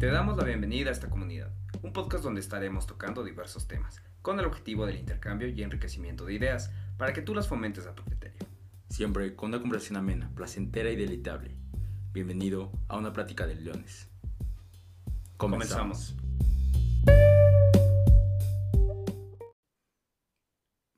Te 0.00 0.06
damos 0.06 0.38
la 0.38 0.44
bienvenida 0.44 0.88
a 0.88 0.94
esta 0.94 1.10
comunidad, 1.10 1.52
un 1.82 1.92
podcast 1.92 2.24
donde 2.24 2.40
estaremos 2.40 2.86
tocando 2.86 3.22
diversos 3.22 3.68
temas, 3.68 4.02
con 4.22 4.40
el 4.40 4.46
objetivo 4.46 4.86
del 4.86 4.96
intercambio 4.96 5.46
y 5.48 5.62
enriquecimiento 5.62 6.24
de 6.24 6.32
ideas, 6.32 6.72
para 6.96 7.12
que 7.12 7.20
tú 7.20 7.34
las 7.34 7.48
fomentes 7.48 7.86
a 7.86 7.94
tu 7.94 8.02
criterio. 8.04 8.38
Siempre 8.88 9.36
con 9.36 9.50
una 9.50 9.60
conversación 9.60 9.98
amena, 9.98 10.32
placentera 10.34 10.88
y 10.88 10.96
deleitable. 10.96 11.54
Bienvenido 12.14 12.72
a 12.88 12.96
una 12.96 13.12
plática 13.12 13.46
de 13.46 13.56
leones. 13.56 14.08
Comenzamos. 15.36 16.16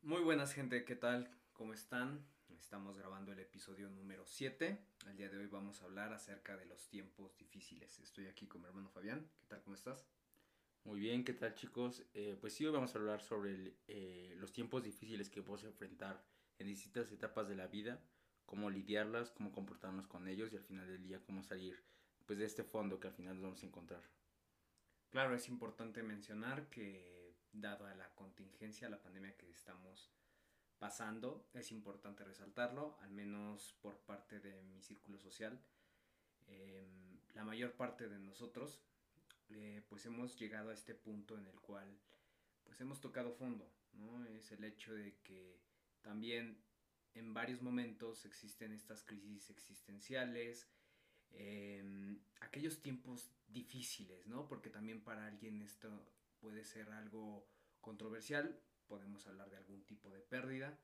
Muy 0.01 0.23
buenas 0.23 0.53
gente, 0.53 0.85
¿qué 0.85 0.95
tal? 0.95 1.29
¿Cómo 1.55 1.75
están? 1.75 2.25
Estamos 2.63 2.97
grabando 2.97 3.33
el 3.33 3.41
episodio 3.41 3.91
número 3.91 4.25
7. 4.25 4.79
El 5.11 5.17
día 5.17 5.29
de 5.29 5.37
hoy 5.37 5.47
vamos 5.47 5.83
a 5.83 5.85
hablar 5.85 6.13
acerca 6.13 6.57
de 6.57 6.65
los 6.65 6.89
tiempos 6.89 7.37
difíciles. 7.37 7.99
Estoy 7.99 8.29
aquí 8.29 8.47
con 8.47 8.63
mi 8.63 8.69
hermano 8.69 8.89
Fabián. 8.89 9.29
¿Qué 9.41 9.47
tal? 9.49 9.63
¿Cómo 9.63 9.75
estás? 9.75 10.07
Muy 10.85 11.01
bien, 11.01 11.25
¿qué 11.25 11.35
tal 11.35 11.55
chicos? 11.55 12.05
Eh, 12.15 12.39
pues 12.41 12.55
sí, 12.55 12.65
hoy 12.65 12.73
vamos 12.73 12.95
a 12.95 12.99
hablar 12.99 13.21
sobre 13.21 13.51
el, 13.51 13.77
eh, 13.89 14.37
los 14.39 14.53
tiempos 14.53 14.85
difíciles 14.85 15.29
que 15.29 15.43
podemos 15.43 15.65
enfrentar 15.65 16.25
en 16.59 16.69
distintas 16.69 17.11
etapas 17.11 17.49
de 17.49 17.57
la 17.57 17.67
vida, 17.67 18.01
cómo 18.47 18.71
lidiarlas, 18.71 19.33
cómo 19.33 19.53
comportarnos 19.53 20.07
con 20.07 20.27
ellos 20.29 20.53
y 20.53 20.57
al 20.57 20.65
final 20.65 20.87
del 20.87 21.03
día 21.03 21.21
cómo 21.21 21.43
salir 21.43 21.83
pues, 22.27 22.39
de 22.39 22.47
este 22.47 22.63
fondo 22.63 23.01
que 23.01 23.09
al 23.09 23.15
final 23.15 23.35
nos 23.35 23.43
vamos 23.43 23.63
a 23.65 23.67
encontrar. 23.67 24.03
Claro, 25.11 25.35
es 25.35 25.49
importante 25.49 26.03
mencionar 26.05 26.71
que 26.71 27.35
dado 27.53 27.87
a 27.87 27.95
la 27.97 28.09
contingencia, 28.15 28.89
la 28.89 29.03
pandemia 29.03 29.37
que 29.37 29.51
estamos 29.51 30.11
pasando, 30.83 31.47
es 31.55 31.71
importante 31.71 32.25
resaltarlo, 32.25 32.99
al 33.03 33.13
menos 33.13 33.73
por 33.81 34.01
parte 34.01 34.41
de 34.41 34.61
mi 34.63 34.83
círculo 34.83 35.17
social. 35.17 35.57
Em, 36.49 37.21
la 37.35 37.45
mayor 37.45 37.75
parte 37.75 38.09
de 38.09 38.19
nosotros, 38.19 38.83
eh, 39.51 39.85
pues 39.89 40.05
hemos 40.07 40.37
llegado 40.41 40.71
a 40.71 40.75
este 40.75 40.97
punto 40.97 41.39
en 41.39 41.47
el 41.47 41.61
cual, 41.61 41.87
pues 42.65 42.81
hemos 42.81 43.01
tocado 43.01 43.33
fondo, 43.33 43.73
¿no? 43.93 44.25
Es 44.25 44.51
el 44.51 44.65
hecho 44.65 44.93
de 44.93 45.15
que 45.23 45.61
también 46.01 46.61
en 47.15 47.33
varios 47.33 47.63
momentos 47.63 48.25
existen 48.25 48.73
estas 48.73 49.05
crisis 49.05 49.51
existenciales, 49.51 50.69
em, 51.31 52.19
aquellos 52.41 52.83
tiempos 52.83 53.31
difíciles, 53.47 54.27
¿no? 54.27 54.49
Porque 54.49 54.69
también 54.69 55.05
para 55.05 55.27
alguien 55.29 55.63
esto 55.63 55.89
puede 56.41 56.65
ser 56.65 56.91
algo 56.91 57.47
controversial, 57.81 58.61
podemos 58.93 59.27
hablar 59.27 59.49
de 59.49 59.57
algún 59.57 59.83
tipo 59.85 60.11
de 60.11 60.21
pérdida. 60.21 60.79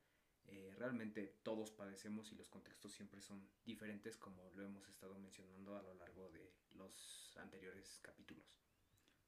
Eh, 0.47 0.75
realmente 0.78 1.41
todos 1.42 1.70
padecemos 1.70 2.33
y 2.33 2.37
los 2.37 2.48
contextos 2.48 2.91
siempre 2.92 3.20
son 3.20 3.47
diferentes 3.67 4.17
como 4.17 4.50
lo 4.55 4.65
hemos 4.65 4.89
estado 4.89 5.19
mencionando 5.19 5.77
a 5.77 5.83
lo 5.83 5.92
largo 5.92 6.31
de 6.31 6.50
los 6.75 7.37
anteriores 7.37 8.00
capítulos. 8.03 8.47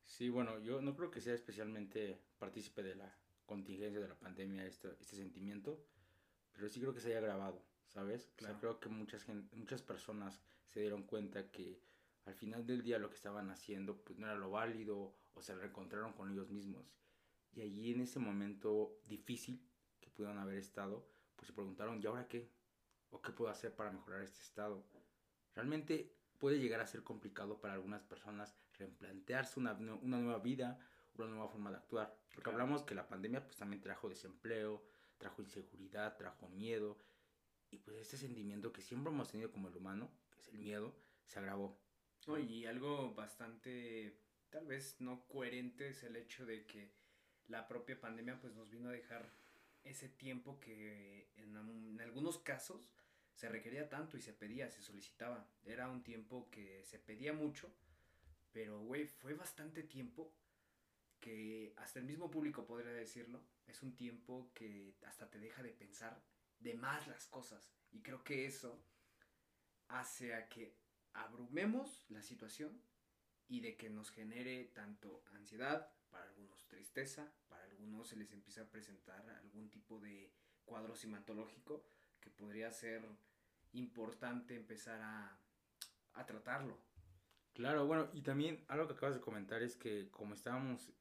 Sí, 0.07 0.31
bueno, 0.31 0.59
yo 0.61 0.81
no 0.81 0.97
creo 0.97 1.11
que 1.11 1.21
sea 1.21 1.35
especialmente 1.35 2.23
partícipe 2.39 2.83
de 2.83 2.95
la 2.95 3.15
contingencia 3.45 4.01
de 4.01 4.09
la 4.09 4.19
pandemia 4.19 4.65
este, 4.65 4.89
este 4.99 5.17
sentimiento, 5.17 5.85
pero 6.55 6.67
sí 6.71 6.81
creo 6.81 6.95
que 6.95 7.03
se 7.03 7.09
haya 7.09 7.21
grabado, 7.21 7.63
¿sabes? 7.87 8.33
Claro. 8.37 8.59
creo 8.61 8.81
que 8.81 8.89
muchas, 8.89 9.27
muchas 9.53 9.83
personas 9.83 10.41
se 10.69 10.81
dieron 10.81 11.03
cuenta 11.03 11.51
que 11.51 11.83
al 12.25 12.35
final 12.35 12.67
del 12.67 12.83
día 12.83 12.99
lo 12.99 13.11
que 13.11 13.17
estaban 13.17 13.51
haciendo 13.51 14.03
pues 14.03 14.19
no 14.19 14.27
era 14.27 14.37
lo 14.37 14.51
válido 14.51 15.15
o 15.35 15.43
se 15.43 15.55
reencontraron 15.55 16.15
con 16.15 16.33
ellos 16.33 16.49
mismos 16.49 17.00
y 17.53 17.63
allí 17.63 17.93
en 17.93 18.01
ese 18.01 18.19
momento 18.19 19.01
difícil 19.07 19.61
que 20.01 20.11
pudieron 20.11 20.39
haber 20.39 20.59
estado, 20.59 21.09
pues 21.37 21.49
se 21.49 21.53
preguntaron, 21.53 22.01
¿y 22.03 22.07
ahora 22.07 22.29
qué? 22.29 22.51
¿O 23.11 23.21
qué 23.21 23.33
puedo 23.33 23.51
hacer 23.51 23.75
para 23.75 23.91
mejorar 23.91 24.23
este 24.23 24.41
estado? 24.41 24.85
Realmente 25.55 26.15
puede 26.39 26.59
llegar 26.59 26.81
a 26.81 26.87
ser 26.87 27.03
complicado 27.03 27.61
para 27.61 27.75
algunas 27.75 28.03
personas 28.03 28.57
replantearse 28.79 29.61
una, 29.61 29.73
una 29.73 30.19
nueva 30.19 30.39
vida, 30.39 30.79
una 31.15 31.27
nueva 31.27 31.49
forma 31.49 31.71
de 31.71 31.77
actuar. 31.77 32.17
Porque 32.29 32.51
claro. 32.51 32.61
hablamos 32.63 32.83
que 32.83 32.95
la 32.95 33.09
pandemia 33.09 33.45
pues 33.45 33.57
también 33.57 33.83
trajo 33.83 34.09
desempleo, 34.09 34.83
trajo 35.19 35.43
inseguridad, 35.43 36.17
trajo 36.17 36.49
miedo. 36.49 36.99
Y 37.71 37.79
pues 37.79 37.97
este 37.99 38.17
sentimiento 38.17 38.73
que 38.73 38.81
siempre 38.81 39.13
hemos 39.13 39.31
tenido 39.31 39.51
como 39.53 39.69
el 39.69 39.77
humano, 39.77 40.11
que 40.31 40.41
es 40.41 40.49
el 40.49 40.59
miedo, 40.59 40.97
se 41.25 41.39
agravó. 41.39 41.79
Oh, 42.27 42.39
y 42.39 42.67
algo 42.67 43.15
bastante, 43.15 44.21
tal 44.51 44.67
vez 44.67 45.01
no 45.01 45.27
coherente, 45.27 45.89
es 45.89 46.03
el 46.03 46.17
hecho 46.17 46.45
de 46.47 46.67
que 46.67 46.93
la 47.51 47.67
propia 47.67 48.01
pandemia 48.01 48.41
pues 48.41 48.55
nos 48.55 48.71
vino 48.71 48.89
a 48.89 48.93
dejar 48.93 49.29
ese 49.85 50.09
tiempo 50.09 50.59
que 50.61 51.29
en, 51.37 52.01
algunos 52.01 52.39
casos 52.39 52.91
se 53.35 53.49
requería 53.49 53.89
tanto 53.89 54.17
y 54.17 54.23
se 54.23 54.33
pedía, 54.33 54.71
se 54.71 54.83
solicitaba. 54.83 55.47
Era 55.65 55.89
un 55.89 56.03
tiempo 56.03 56.49
que 56.51 56.83
se 56.85 56.99
pedía 56.99 57.33
mucho, 57.33 57.73
pero 58.53 58.81
güey, 58.81 59.07
fue 59.07 59.35
bastante 59.35 59.83
tiempo 59.83 60.33
que 61.19 61.75
hasta 61.77 61.99
el 61.99 62.07
mismo 62.07 62.31
público 62.31 62.67
podría 62.67 62.93
decirlo. 62.93 63.41
Es 63.67 63.83
un 63.83 63.97
tiempo 63.97 64.51
que 64.55 64.95
hasta 65.07 65.31
te 65.31 65.39
deja 65.39 65.63
de 65.63 65.71
pensar 65.71 66.23
de 66.59 66.75
más 66.75 67.07
las 67.09 67.27
cosas. 67.27 67.73
Y 67.93 68.01
creo 68.01 68.23
que 68.23 68.47
eso 68.47 68.83
hace 69.89 70.35
a 70.35 70.49
que 70.49 70.77
abrumemos 71.13 72.07
la 72.09 72.23
situación 72.23 72.81
y 73.49 73.61
de 73.61 73.77
que 73.77 73.91
nos 73.91 74.11
genere 74.11 74.65
tanto 74.67 75.25
ansiedad, 75.33 75.91
para 76.11 76.25
algunos 76.25 76.67
tristeza, 76.69 77.33
para 77.49 77.65
algunos 77.65 78.09
se 78.09 78.17
les 78.17 78.33
empieza 78.33 78.63
a 78.63 78.71
presentar 78.71 79.29
algún 79.43 79.71
tipo 79.71 80.01
de 80.01 80.33
cuadro 80.65 80.95
cimatológico 80.95 81.85
que 82.21 82.31
podría 82.31 82.71
ser 82.71 83.05
importante 83.73 84.55
empezar 84.57 85.01
a, 85.01 85.39
a 86.15 86.27
tratarlo. 86.27 86.79
Claro, 87.53 87.87
bueno, 87.87 88.09
y 88.13 88.23
también 88.23 88.65
algo 88.69 88.87
que 88.87 88.95
acabas 88.95 89.17
de 89.17 89.21
comentar 89.21 89.63
es 89.63 89.77
que 89.77 90.11
como 90.11 90.35
estábamos 90.35 90.93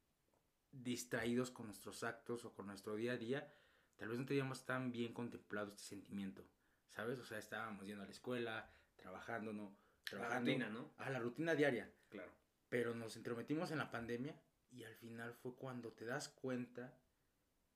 distraídos 0.71 1.51
con 1.51 1.67
nuestros 1.67 2.03
actos 2.03 2.45
o 2.45 2.53
con 2.53 2.67
nuestro 2.67 2.95
día 2.95 3.13
a 3.13 3.17
día, 3.17 3.53
tal 3.95 4.09
vez 4.09 4.19
no 4.19 4.25
teníamos 4.25 4.65
tan 4.65 4.91
bien 4.91 5.13
contemplado 5.13 5.69
este 5.69 5.83
sentimiento, 5.83 6.45
¿sabes? 6.91 7.19
O 7.19 7.25
sea, 7.25 7.37
estábamos 7.37 7.85
yendo 7.85 8.03
a 8.03 8.05
la 8.05 8.11
escuela, 8.11 8.69
trabajando, 8.95 9.53
¿no? 9.53 9.75
Trabajando, 10.03 10.51
la 10.51 10.57
rutina, 10.57 10.69
¿no? 10.69 10.91
A 10.97 11.09
la 11.09 11.19
rutina 11.19 11.55
diaria. 11.55 11.91
Claro. 12.09 12.31
Pero 12.69 12.93
nos 12.93 13.15
entrometimos 13.15 13.71
en 13.71 13.79
la 13.79 13.89
pandemia 13.89 14.39
y 14.71 14.83
al 14.83 14.95
final 14.95 15.33
fue 15.33 15.55
cuando 15.55 15.91
te 15.91 16.05
das 16.05 16.29
cuenta 16.29 16.97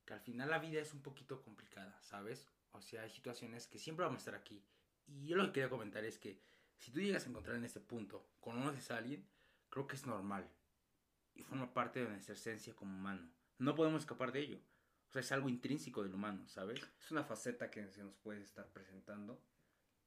que 0.06 0.14
al 0.14 0.20
final 0.20 0.50
la 0.50 0.60
vida 0.60 0.82
es 0.82 0.94
un 0.94 1.02
poquito 1.02 1.42
complicada, 1.42 1.98
¿sabes? 2.02 2.50
O 2.72 2.82
sea, 2.82 3.04
hay 3.04 3.10
situaciones 3.10 3.68
que 3.68 3.80
siempre 3.80 4.06
vamos 4.06 4.20
a 4.20 4.24
estar 4.24 4.36
aquí. 4.36 4.64
Y 5.06 5.28
yo 5.28 5.36
lo 5.36 5.46
que 5.48 5.54
quería 5.54 5.70
comentar 5.70 6.04
es 6.04 6.18
que 6.18 6.42
si 6.78 6.92
tú 6.92 7.00
llegas 7.00 7.26
a 7.26 7.30
encontrar 7.30 7.56
en 7.56 7.66
este 7.66 7.80
punto, 7.80 8.28
conoces 8.40 8.92
a 8.92 8.98
alguien, 8.98 9.28
creo 9.70 9.88
que 9.88 9.96
es 9.96 10.06
normal. 10.06 10.50
Y 11.36 11.44
forma 11.44 11.74
parte 11.74 12.04
de 12.04 12.10
nuestra 12.10 12.34
esencia 12.34 12.76
como 12.76 12.96
humano. 12.96 13.32
No 13.58 13.76
podemos 13.76 14.02
escapar 14.02 14.32
de 14.32 14.42
ello. 14.42 14.60
O 15.08 15.12
sea, 15.12 15.22
es 15.22 15.32
algo 15.32 15.50
intrínseco 15.50 16.04
del 16.04 16.14
humano, 16.14 16.48
¿sabes? 16.48 16.82
Es 17.00 17.12
una 17.12 17.24
faceta 17.24 17.70
que 17.70 17.88
se 17.90 18.04
nos 18.04 18.16
puede 18.16 18.42
estar 18.42 18.68
presentando 18.72 19.42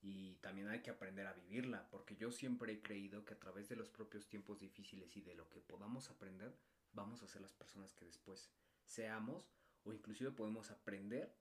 y 0.06 0.36
también 0.36 0.68
hay 0.68 0.82
que 0.82 0.90
aprender 0.90 1.26
a 1.26 1.32
vivirla, 1.32 1.88
porque 1.90 2.14
yo 2.14 2.30
siempre 2.30 2.72
he 2.72 2.80
creído 2.80 3.24
que 3.24 3.34
a 3.34 3.40
través 3.40 3.68
de 3.68 3.74
los 3.74 3.90
propios 3.90 4.28
tiempos 4.28 4.60
difíciles 4.60 5.16
y 5.16 5.20
de 5.20 5.34
lo 5.34 5.48
que 5.48 5.60
podamos 5.60 6.10
aprender, 6.10 6.54
vamos 6.92 7.24
a 7.24 7.26
ser 7.26 7.42
las 7.42 7.52
personas 7.52 7.92
que 7.92 8.04
después 8.04 8.48
seamos 8.84 9.50
o 9.82 9.92
inclusive 9.92 10.30
podemos 10.30 10.70
aprender 10.70 11.34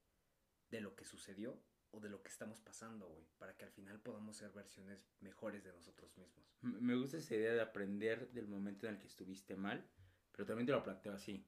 de 0.72 0.81
lo 0.81 0.96
que 0.96 1.06
sucedió 1.06 1.62
o 1.92 2.00
de 2.00 2.09
lo 2.09 2.24
que 2.24 2.30
estamos 2.30 2.59
pasando, 2.59 3.08
güey, 3.08 3.24
para 3.38 3.56
que 3.56 3.66
al 3.66 3.72
final 3.72 4.00
podamos 4.00 4.38
ser 4.38 4.50
versiones 4.52 5.06
mejores 5.20 5.64
de 5.64 5.72
nosotros 5.72 6.18
mismos. 6.18 6.44
Me 6.62 6.96
gusta 6.96 7.18
esa 7.18 7.36
idea 7.36 7.53
de 7.53 7.62
aprender 7.62 8.32
del 8.32 8.47
momento 8.47 8.88
en 8.88 8.96
el 8.96 9.00
que 9.00 9.06
estuviste 9.06 9.56
mal, 9.56 9.88
pero 10.32 10.47
también 10.47 10.66
te 10.66 10.74
lo 10.74 10.84
planteo 10.84 11.14
así. 11.14 11.46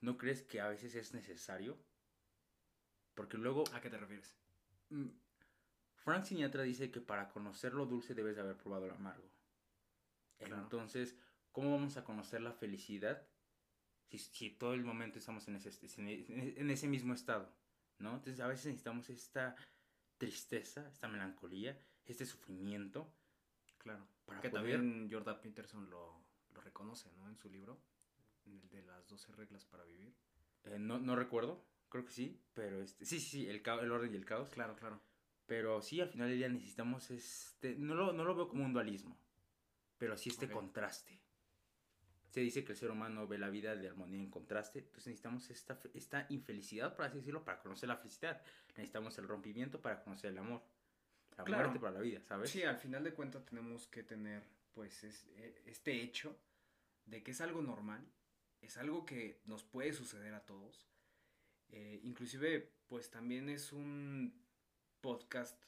¿No 0.00 0.18
crees 0.18 0.42
que 0.42 0.60
a 0.60 0.66
veces 0.66 0.96
es 0.96 1.14
necesario? 1.14 1.78
Porque 3.14 3.38
luego... 3.38 3.62
¿A 3.72 3.80
qué 3.80 3.90
te 3.90 3.96
refieres? 3.96 4.36
Frank 6.08 6.24
Sinatra 6.24 6.62
dice 6.62 6.90
que 6.90 7.02
para 7.02 7.28
conocer 7.28 7.74
lo 7.74 7.84
dulce 7.84 8.14
debes 8.14 8.34
de 8.34 8.40
haber 8.40 8.56
probado 8.56 8.86
lo 8.86 8.94
amargo. 8.94 9.30
Claro. 10.38 10.62
Entonces, 10.62 11.14
¿cómo 11.52 11.72
vamos 11.72 11.98
a 11.98 12.04
conocer 12.04 12.40
la 12.40 12.54
felicidad 12.54 13.28
si, 14.06 14.16
si 14.16 14.48
todo 14.48 14.72
el 14.72 14.84
momento 14.84 15.18
estamos 15.18 15.46
en 15.48 15.56
ese, 15.56 15.70
en 15.98 16.70
ese 16.70 16.88
mismo 16.88 17.12
estado? 17.12 17.54
¿no? 17.98 18.14
Entonces, 18.14 18.40
a 18.40 18.46
veces 18.46 18.64
necesitamos 18.64 19.10
esta 19.10 19.54
tristeza, 20.16 20.88
esta 20.88 21.08
melancolía, 21.08 21.78
este 22.06 22.24
sufrimiento. 22.24 23.12
Claro. 23.76 24.08
Para 24.24 24.40
que 24.40 24.48
poder... 24.48 24.76
también 24.76 25.10
Jordan 25.12 25.42
Peterson 25.42 25.90
lo, 25.90 26.24
lo, 26.54 26.60
reconoce, 26.62 27.12
¿no? 27.18 27.28
En 27.28 27.36
su 27.36 27.50
libro, 27.50 27.82
el 28.46 28.66
de 28.70 28.80
las 28.80 29.06
12 29.08 29.32
reglas 29.32 29.66
para 29.66 29.84
vivir. 29.84 30.14
Eh, 30.64 30.78
no, 30.78 30.98
no 30.98 31.16
recuerdo, 31.16 31.66
creo 31.90 32.06
que 32.06 32.12
sí, 32.12 32.40
pero 32.54 32.80
este, 32.80 33.04
sí, 33.04 33.20
sí, 33.20 33.28
sí, 33.28 33.46
el, 33.46 33.56
el 33.56 33.92
orden 33.92 34.14
y 34.14 34.16
el 34.16 34.24
caos. 34.24 34.48
Claro, 34.48 34.74
claro. 34.74 35.02
Pero 35.48 35.80
sí, 35.80 35.98
al 36.02 36.10
final 36.10 36.28
del 36.28 36.36
día 36.36 36.48
necesitamos 36.50 37.10
este, 37.10 37.74
no 37.76 37.94
lo, 37.94 38.12
no 38.12 38.22
lo 38.22 38.36
veo 38.36 38.48
como 38.48 38.66
un 38.66 38.74
dualismo, 38.74 39.18
pero 39.96 40.14
sí 40.18 40.28
este 40.28 40.44
okay. 40.44 40.54
contraste. 40.54 41.18
Se 42.28 42.40
dice 42.40 42.62
que 42.64 42.72
el 42.72 42.78
ser 42.78 42.90
humano 42.90 43.26
ve 43.26 43.38
la 43.38 43.48
vida 43.48 43.74
de 43.74 43.88
armonía 43.88 44.20
en 44.20 44.30
contraste, 44.30 44.80
entonces 44.80 45.06
necesitamos 45.06 45.48
esta, 45.48 45.80
esta 45.94 46.26
infelicidad, 46.28 46.94
por 46.94 47.06
así 47.06 47.16
decirlo, 47.16 47.44
para 47.46 47.60
conocer 47.60 47.88
la 47.88 47.96
felicidad. 47.96 48.42
Necesitamos 48.76 49.16
el 49.16 49.26
rompimiento 49.26 49.80
para 49.80 50.04
conocer 50.04 50.32
el 50.32 50.38
amor. 50.38 50.62
La 51.38 51.44
claro. 51.44 51.62
muerte 51.62 51.80
para 51.80 51.94
la 51.94 52.00
vida, 52.00 52.20
¿sabes? 52.20 52.50
Sí, 52.50 52.62
al 52.64 52.76
final 52.76 53.02
de 53.02 53.14
cuentas 53.14 53.42
tenemos 53.46 53.86
que 53.86 54.02
tener 54.02 54.42
pues 54.74 55.02
es, 55.02 55.26
e, 55.36 55.62
este 55.64 56.02
hecho 56.02 56.38
de 57.06 57.22
que 57.22 57.30
es 57.30 57.40
algo 57.40 57.62
normal, 57.62 58.06
es 58.60 58.76
algo 58.76 59.06
que 59.06 59.40
nos 59.46 59.64
puede 59.64 59.94
suceder 59.94 60.34
a 60.34 60.44
todos. 60.44 60.86
Eh, 61.70 62.00
inclusive, 62.02 62.70
pues 62.86 63.10
también 63.10 63.48
es 63.48 63.72
un 63.72 64.46
podcast 65.00 65.62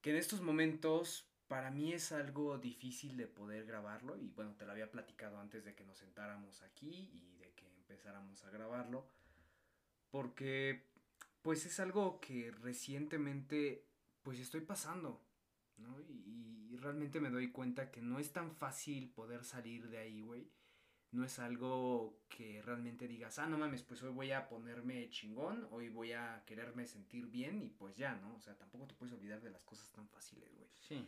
que 0.00 0.10
en 0.10 0.16
estos 0.16 0.40
momentos 0.40 1.28
para 1.46 1.70
mí 1.70 1.92
es 1.92 2.12
algo 2.12 2.58
difícil 2.58 3.16
de 3.16 3.26
poder 3.26 3.66
grabarlo 3.66 4.16
y 4.16 4.28
bueno, 4.30 4.54
te 4.56 4.64
lo 4.64 4.72
había 4.72 4.90
platicado 4.90 5.38
antes 5.38 5.64
de 5.64 5.74
que 5.74 5.84
nos 5.84 5.98
sentáramos 5.98 6.62
aquí 6.62 7.10
y 7.12 7.36
de 7.38 7.52
que 7.54 7.66
empezáramos 7.66 8.44
a 8.44 8.50
grabarlo, 8.50 9.06
porque 10.10 10.86
pues 11.42 11.66
es 11.66 11.78
algo 11.80 12.20
que 12.20 12.50
recientemente 12.50 13.86
pues 14.22 14.38
estoy 14.40 14.62
pasando, 14.62 15.24
¿no? 15.76 16.00
Y, 16.00 16.68
y 16.70 16.76
realmente 16.76 17.20
me 17.20 17.30
doy 17.30 17.50
cuenta 17.52 17.90
que 17.90 18.00
no 18.00 18.18
es 18.18 18.32
tan 18.32 18.50
fácil 18.56 19.10
poder 19.10 19.44
salir 19.44 19.88
de 19.88 19.98
ahí, 19.98 20.22
güey 20.22 20.50
no 21.12 21.24
es 21.24 21.38
algo 21.38 22.18
que 22.28 22.62
realmente 22.62 23.06
digas, 23.06 23.38
ah, 23.38 23.46
no 23.46 23.58
mames, 23.58 23.82
pues 23.82 24.02
hoy 24.02 24.10
voy 24.10 24.32
a 24.32 24.48
ponerme 24.48 25.10
chingón, 25.10 25.68
hoy 25.70 25.90
voy 25.90 26.12
a 26.12 26.42
quererme 26.46 26.86
sentir 26.86 27.26
bien 27.26 27.62
y 27.62 27.68
pues 27.68 27.96
ya, 27.96 28.14
¿no? 28.16 28.34
O 28.34 28.40
sea, 28.40 28.56
tampoco 28.56 28.86
te 28.86 28.94
puedes 28.94 29.14
olvidar 29.14 29.42
de 29.42 29.50
las 29.50 29.62
cosas 29.62 29.90
tan 29.92 30.08
fáciles, 30.08 30.50
güey. 30.54 30.70
Sí. 30.80 31.06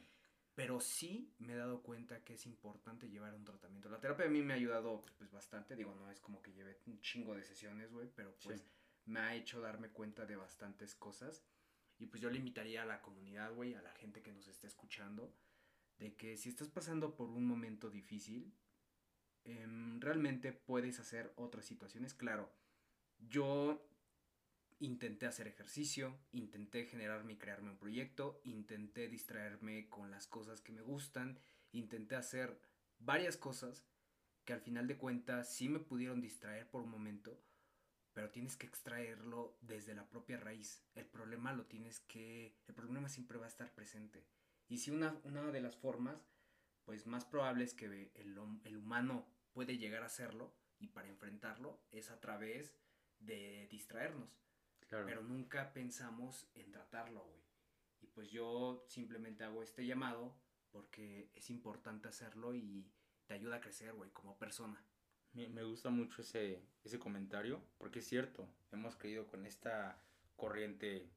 Pero 0.54 0.78
sí 0.78 1.32
me 1.38 1.54
he 1.54 1.56
dado 1.56 1.82
cuenta 1.82 2.22
que 2.22 2.34
es 2.34 2.44
importante 2.46 3.08
llevar 3.08 3.34
un 3.34 3.44
tratamiento. 3.44 3.88
La 3.88 3.98
terapia 3.98 4.26
a 4.26 4.28
mí 4.28 4.42
me 4.42 4.52
ha 4.52 4.56
ayudado 4.56 5.04
pues 5.16 5.30
bastante, 5.32 5.74
digo, 5.74 5.94
no 5.94 6.10
es 6.10 6.20
como 6.20 6.42
que 6.42 6.52
lleve 6.52 6.78
un 6.86 7.00
chingo 7.00 7.34
de 7.34 7.42
sesiones, 7.42 7.90
güey, 7.90 8.08
pero 8.14 8.36
pues 8.44 8.62
me 9.06 9.20
ha 9.20 9.34
hecho 9.34 9.60
darme 9.60 9.88
cuenta 9.88 10.26
de 10.26 10.36
bastantes 10.36 10.94
cosas. 10.94 11.46
Y 11.98 12.06
pues 12.06 12.20
yo 12.20 12.28
le 12.28 12.38
invitaría 12.38 12.82
a 12.82 12.86
la 12.86 13.00
comunidad, 13.00 13.54
güey, 13.54 13.74
a 13.74 13.80
la 13.82 13.92
gente 13.94 14.20
que 14.20 14.32
nos 14.32 14.48
esté 14.48 14.66
escuchando, 14.66 15.34
de 15.98 16.14
que 16.14 16.36
si 16.36 16.50
estás 16.50 16.68
pasando 16.68 17.14
por 17.14 17.30
un 17.30 17.46
momento 17.46 17.88
difícil, 17.88 18.52
Em, 19.44 20.00
realmente 20.00 20.52
puedes 20.52 20.98
hacer 21.00 21.32
otras 21.36 21.66
situaciones. 21.66 22.14
Claro, 22.14 22.50
yo 23.18 23.86
intenté 24.80 25.26
hacer 25.26 25.46
ejercicio, 25.46 26.18
intenté 26.32 26.86
generarme 26.86 27.34
y 27.34 27.36
crearme 27.36 27.70
un 27.70 27.78
proyecto, 27.78 28.40
intenté 28.44 29.08
distraerme 29.08 29.88
con 29.88 30.10
las 30.10 30.26
cosas 30.26 30.60
que 30.60 30.72
me 30.72 30.82
gustan, 30.82 31.38
intenté 31.72 32.16
hacer 32.16 32.58
varias 32.98 33.36
cosas 33.36 33.84
que 34.44 34.52
al 34.52 34.60
final 34.60 34.86
de 34.86 34.96
cuentas 34.96 35.54
sí 35.54 35.68
me 35.68 35.78
pudieron 35.78 36.20
distraer 36.20 36.68
por 36.70 36.82
un 36.82 36.90
momento, 36.90 37.42
pero 38.12 38.30
tienes 38.30 38.56
que 38.56 38.66
extraerlo 38.66 39.58
desde 39.60 39.94
la 39.94 40.08
propia 40.08 40.38
raíz. 40.38 40.84
El 40.94 41.06
problema 41.06 41.52
lo 41.52 41.66
tienes 41.66 42.00
que... 42.00 42.56
El 42.66 42.74
problema 42.74 43.08
siempre 43.08 43.38
va 43.38 43.46
a 43.46 43.48
estar 43.48 43.74
presente. 43.74 44.24
Y 44.68 44.78
si 44.78 44.90
una, 44.90 45.18
una 45.24 45.50
de 45.50 45.60
las 45.60 45.76
formas, 45.76 46.28
pues 46.84 47.06
más 47.06 47.24
probable 47.24 47.64
es 47.64 47.74
que 47.74 47.86
el, 47.86 48.38
el 48.64 48.76
humano 48.76 49.33
puede 49.54 49.78
llegar 49.78 50.02
a 50.02 50.06
hacerlo 50.06 50.52
y 50.78 50.88
para 50.88 51.08
enfrentarlo 51.08 51.80
es 51.92 52.10
a 52.10 52.20
través 52.20 52.76
de 53.20 53.66
distraernos. 53.70 54.28
Pero 54.90 55.22
nunca 55.22 55.72
pensamos 55.72 56.46
en 56.54 56.70
tratarlo, 56.70 57.24
güey. 57.24 57.40
Y 58.02 58.06
pues 58.08 58.30
yo 58.30 58.84
simplemente 58.88 59.42
hago 59.42 59.62
este 59.62 59.86
llamado 59.86 60.36
porque 60.70 61.30
es 61.34 61.50
importante 61.50 62.08
hacerlo 62.08 62.54
y 62.54 62.86
te 63.26 63.34
ayuda 63.34 63.56
a 63.56 63.60
crecer, 63.60 63.92
güey, 63.94 64.10
como 64.10 64.38
persona. 64.38 64.84
Me, 65.32 65.48
me, 65.48 65.64
gusta 65.64 65.90
mucho 65.90 66.22
ese, 66.22 66.62
ese 66.84 66.98
comentario 66.98 67.60
porque 67.78 68.00
es 68.00 68.06
cierto, 68.06 68.48
hemos 68.70 68.94
creído 68.94 69.26
con 69.26 69.46
esta 69.46 69.98
corriente, 70.36 71.08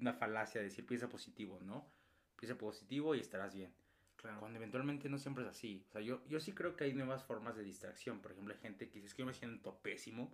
una 0.00 0.14
falacia 0.14 0.60
de 0.60 0.68
decir 0.68 0.86
piensa 0.86 1.08
positivo, 1.08 1.60
¿no? 1.60 1.92
Piensa 2.36 2.56
positivo 2.56 3.14
y 3.14 3.20
estarás 3.20 3.54
bien. 3.54 3.74
Cuando 4.20 4.58
eventualmente 4.58 5.08
no 5.08 5.18
siempre 5.18 5.44
es 5.44 5.50
así. 5.50 5.84
O 5.88 5.92
sea, 5.92 6.00
yo, 6.00 6.22
yo 6.28 6.40
sí 6.40 6.52
creo 6.52 6.76
que 6.76 6.84
hay 6.84 6.92
nuevas 6.92 7.24
formas 7.24 7.56
de 7.56 7.64
distracción. 7.64 8.20
Por 8.20 8.32
ejemplo, 8.32 8.54
hay 8.54 8.60
gente 8.60 8.88
que 8.88 8.96
dice, 8.96 9.08
es 9.08 9.14
que 9.14 9.22
yo 9.22 9.26
me 9.26 9.34
siento 9.34 9.78
pésimo 9.78 10.32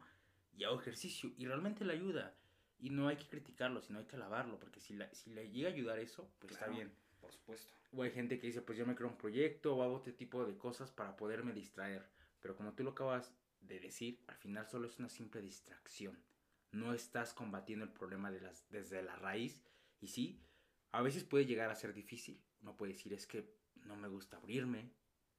y 0.56 0.65
hago 0.65 0.81
ejercicio 0.81 1.33
y 1.37 1.47
realmente 1.47 1.85
le 1.85 1.93
ayuda. 1.93 2.35
Y 2.79 2.91
no 2.91 3.09
hay 3.09 3.17
que 3.17 3.27
criticarlo, 3.27 3.81
sino 3.81 3.99
hay 3.99 4.05
que 4.05 4.17
alabarlo, 4.17 4.59
porque 4.59 4.81
si, 4.81 4.99
si 5.12 5.31
le 5.31 5.50
llega 5.50 5.71
a 5.71 5.73
ayudar 5.73 5.99
eso, 5.99 6.31
pues 6.38 6.53
está 6.53 6.67
bien. 6.67 6.93
Por 7.21 7.33
supuesto. 7.33 7.73
O 7.93 8.03
hay 8.03 8.11
gente 8.11 8.38
que 8.38 8.49
dice, 8.49 8.61
pues 8.61 8.77
yo 8.77 8.85
me 8.85 8.94
creo 8.94 9.09
un 9.09 9.17
proyecto 9.17 9.75
o 9.75 9.83
hago 9.83 9.97
este 9.97 10.12
tipo 10.12 10.44
de 10.44 10.59
cosas 10.59 10.91
para 10.91 11.17
poderme 11.17 11.53
distraer. 11.53 12.06
Pero 12.41 12.56
como 12.56 12.75
tú 12.75 12.85
lo 12.85 12.91
acabas 12.91 13.33
de 13.61 13.81
decir, 13.81 14.21
al 14.27 14.37
final 14.37 14.67
solo 14.69 14.87
es 14.88 14.99
una 14.99 15.09
simple 15.09 15.41
distracción. 15.41 16.19
No 16.73 16.93
estás 16.93 17.33
combatiendo 17.33 17.85
el 17.85 17.93
problema 17.93 18.31
de 18.31 18.41
las, 18.41 18.69
desde 18.71 19.03
la 19.03 19.17
raíz. 19.17 19.62
Y 20.00 20.09
sí, 20.09 20.43
a 20.93 21.00
veces 21.03 21.25
puede 21.25 21.47
llegar 21.47 21.71
a 21.71 21.75
ser 21.75 21.94
difícil. 21.94 22.41
No 22.61 22.77
puede 22.77 22.93
decir, 22.93 23.12
es 23.15 23.27
que 23.27 23.55
no 23.87 23.97
me 23.97 24.09
gusta 24.09 24.37
abrirme, 24.37 24.93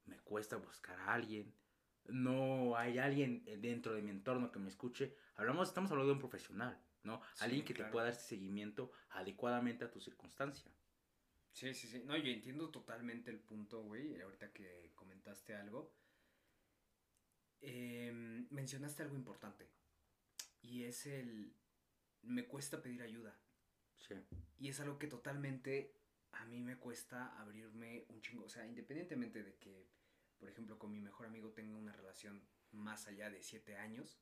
me 0.05 0.17
cuesta 0.19 0.57
buscar 0.57 0.99
a 0.99 1.13
alguien, 1.13 1.53
no 2.05 2.77
hay 2.77 2.97
alguien 2.97 3.43
dentro 3.59 3.93
de 3.93 4.01
mi 4.01 4.11
entorno 4.11 4.51
que 4.51 4.59
me 4.59 4.69
escuche. 4.69 5.15
Hablamos, 5.35 5.67
estamos 5.67 5.91
hablando 5.91 6.09
de 6.09 6.13
un 6.13 6.19
profesional, 6.19 6.81
¿no? 7.03 7.21
alguien 7.39 7.65
que 7.65 7.73
te 7.73 7.83
pueda 7.85 8.05
dar 8.05 8.13
este 8.13 8.29
seguimiento 8.29 8.91
adecuadamente 9.09 9.85
a 9.85 9.91
tu 9.91 9.99
circunstancia. 9.99 10.71
Sí, 11.51 11.73
sí, 11.73 11.87
sí. 11.87 12.03
No, 12.05 12.15
yo 12.15 12.31
entiendo 12.31 12.69
totalmente 12.69 13.31
el 13.31 13.39
punto, 13.39 13.81
güey, 13.83 14.21
ahorita 14.21 14.53
que 14.53 14.91
comentaste 14.95 15.55
algo. 15.55 15.91
Em, 17.61 18.47
mencionaste 18.51 19.01
algo 19.03 19.15
importante. 19.15 19.67
Y 20.61 20.83
es 20.83 21.07
el... 21.07 21.55
Me 22.21 22.45
cuesta 22.45 22.81
pedir 22.81 23.01
ayuda. 23.01 23.35
Sí. 23.95 24.15
Y 24.59 24.69
es 24.69 24.79
algo 24.79 24.99
que 24.99 25.07
totalmente 25.07 25.96
a 26.39 26.45
mí 26.45 26.61
me 26.61 26.77
cuesta 26.77 27.37
abrirme 27.39 28.05
un 28.09 28.21
chingo. 28.21 28.45
O 28.45 28.49
sea, 28.49 28.65
independientemente 28.65 29.43
de 29.43 29.55
que, 29.55 29.89
por 30.37 30.49
ejemplo, 30.49 30.77
con 30.77 30.91
mi 30.91 30.99
mejor 30.99 31.27
amigo 31.27 31.51
tenga 31.51 31.75
una 31.75 31.93
relación 31.93 32.41
más 32.71 33.07
allá 33.07 33.29
de 33.29 33.41
siete 33.41 33.77
años, 33.77 34.19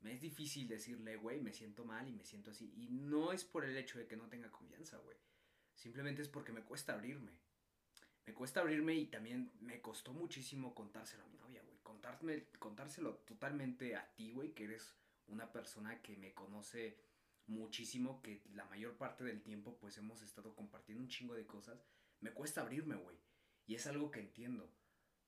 me 0.00 0.12
es 0.12 0.20
difícil 0.20 0.66
decirle, 0.68 1.16
güey, 1.16 1.40
me 1.40 1.52
siento 1.52 1.84
mal 1.84 2.08
y 2.08 2.12
me 2.12 2.24
siento 2.24 2.50
así. 2.50 2.72
Y 2.76 2.88
no 2.88 3.32
es 3.32 3.44
por 3.44 3.64
el 3.64 3.76
hecho 3.76 3.98
de 3.98 4.06
que 4.06 4.16
no 4.16 4.28
tenga 4.28 4.50
confianza, 4.50 4.98
güey. 4.98 5.16
Simplemente 5.74 6.22
es 6.22 6.28
porque 6.28 6.52
me 6.52 6.62
cuesta 6.62 6.94
abrirme. 6.94 7.32
Me 8.26 8.34
cuesta 8.34 8.60
abrirme 8.60 8.94
y 8.94 9.06
también 9.06 9.50
me 9.60 9.80
costó 9.80 10.12
muchísimo 10.12 10.74
contárselo 10.74 11.24
a 11.24 11.28
mi 11.28 11.38
novia, 11.38 11.62
güey. 11.62 11.78
contárselo 12.58 13.16
totalmente 13.16 13.96
a 13.96 14.14
ti, 14.14 14.32
güey, 14.32 14.52
que 14.52 14.64
eres 14.64 14.94
una 15.26 15.50
persona 15.52 16.00
que 16.02 16.16
me 16.16 16.32
conoce 16.34 16.98
muchísimo, 17.50 18.22
que 18.22 18.42
la 18.54 18.64
mayor 18.64 18.96
parte 18.96 19.24
del 19.24 19.42
tiempo 19.42 19.76
pues 19.78 19.98
hemos 19.98 20.22
estado 20.22 20.54
compartiendo 20.54 21.02
un 21.02 21.08
chingo 21.08 21.34
de 21.34 21.46
cosas, 21.46 21.84
me 22.20 22.32
cuesta 22.32 22.62
abrirme, 22.62 22.96
güey. 22.96 23.16
Y 23.66 23.74
es 23.74 23.86
algo 23.86 24.10
que 24.10 24.20
entiendo. 24.20 24.72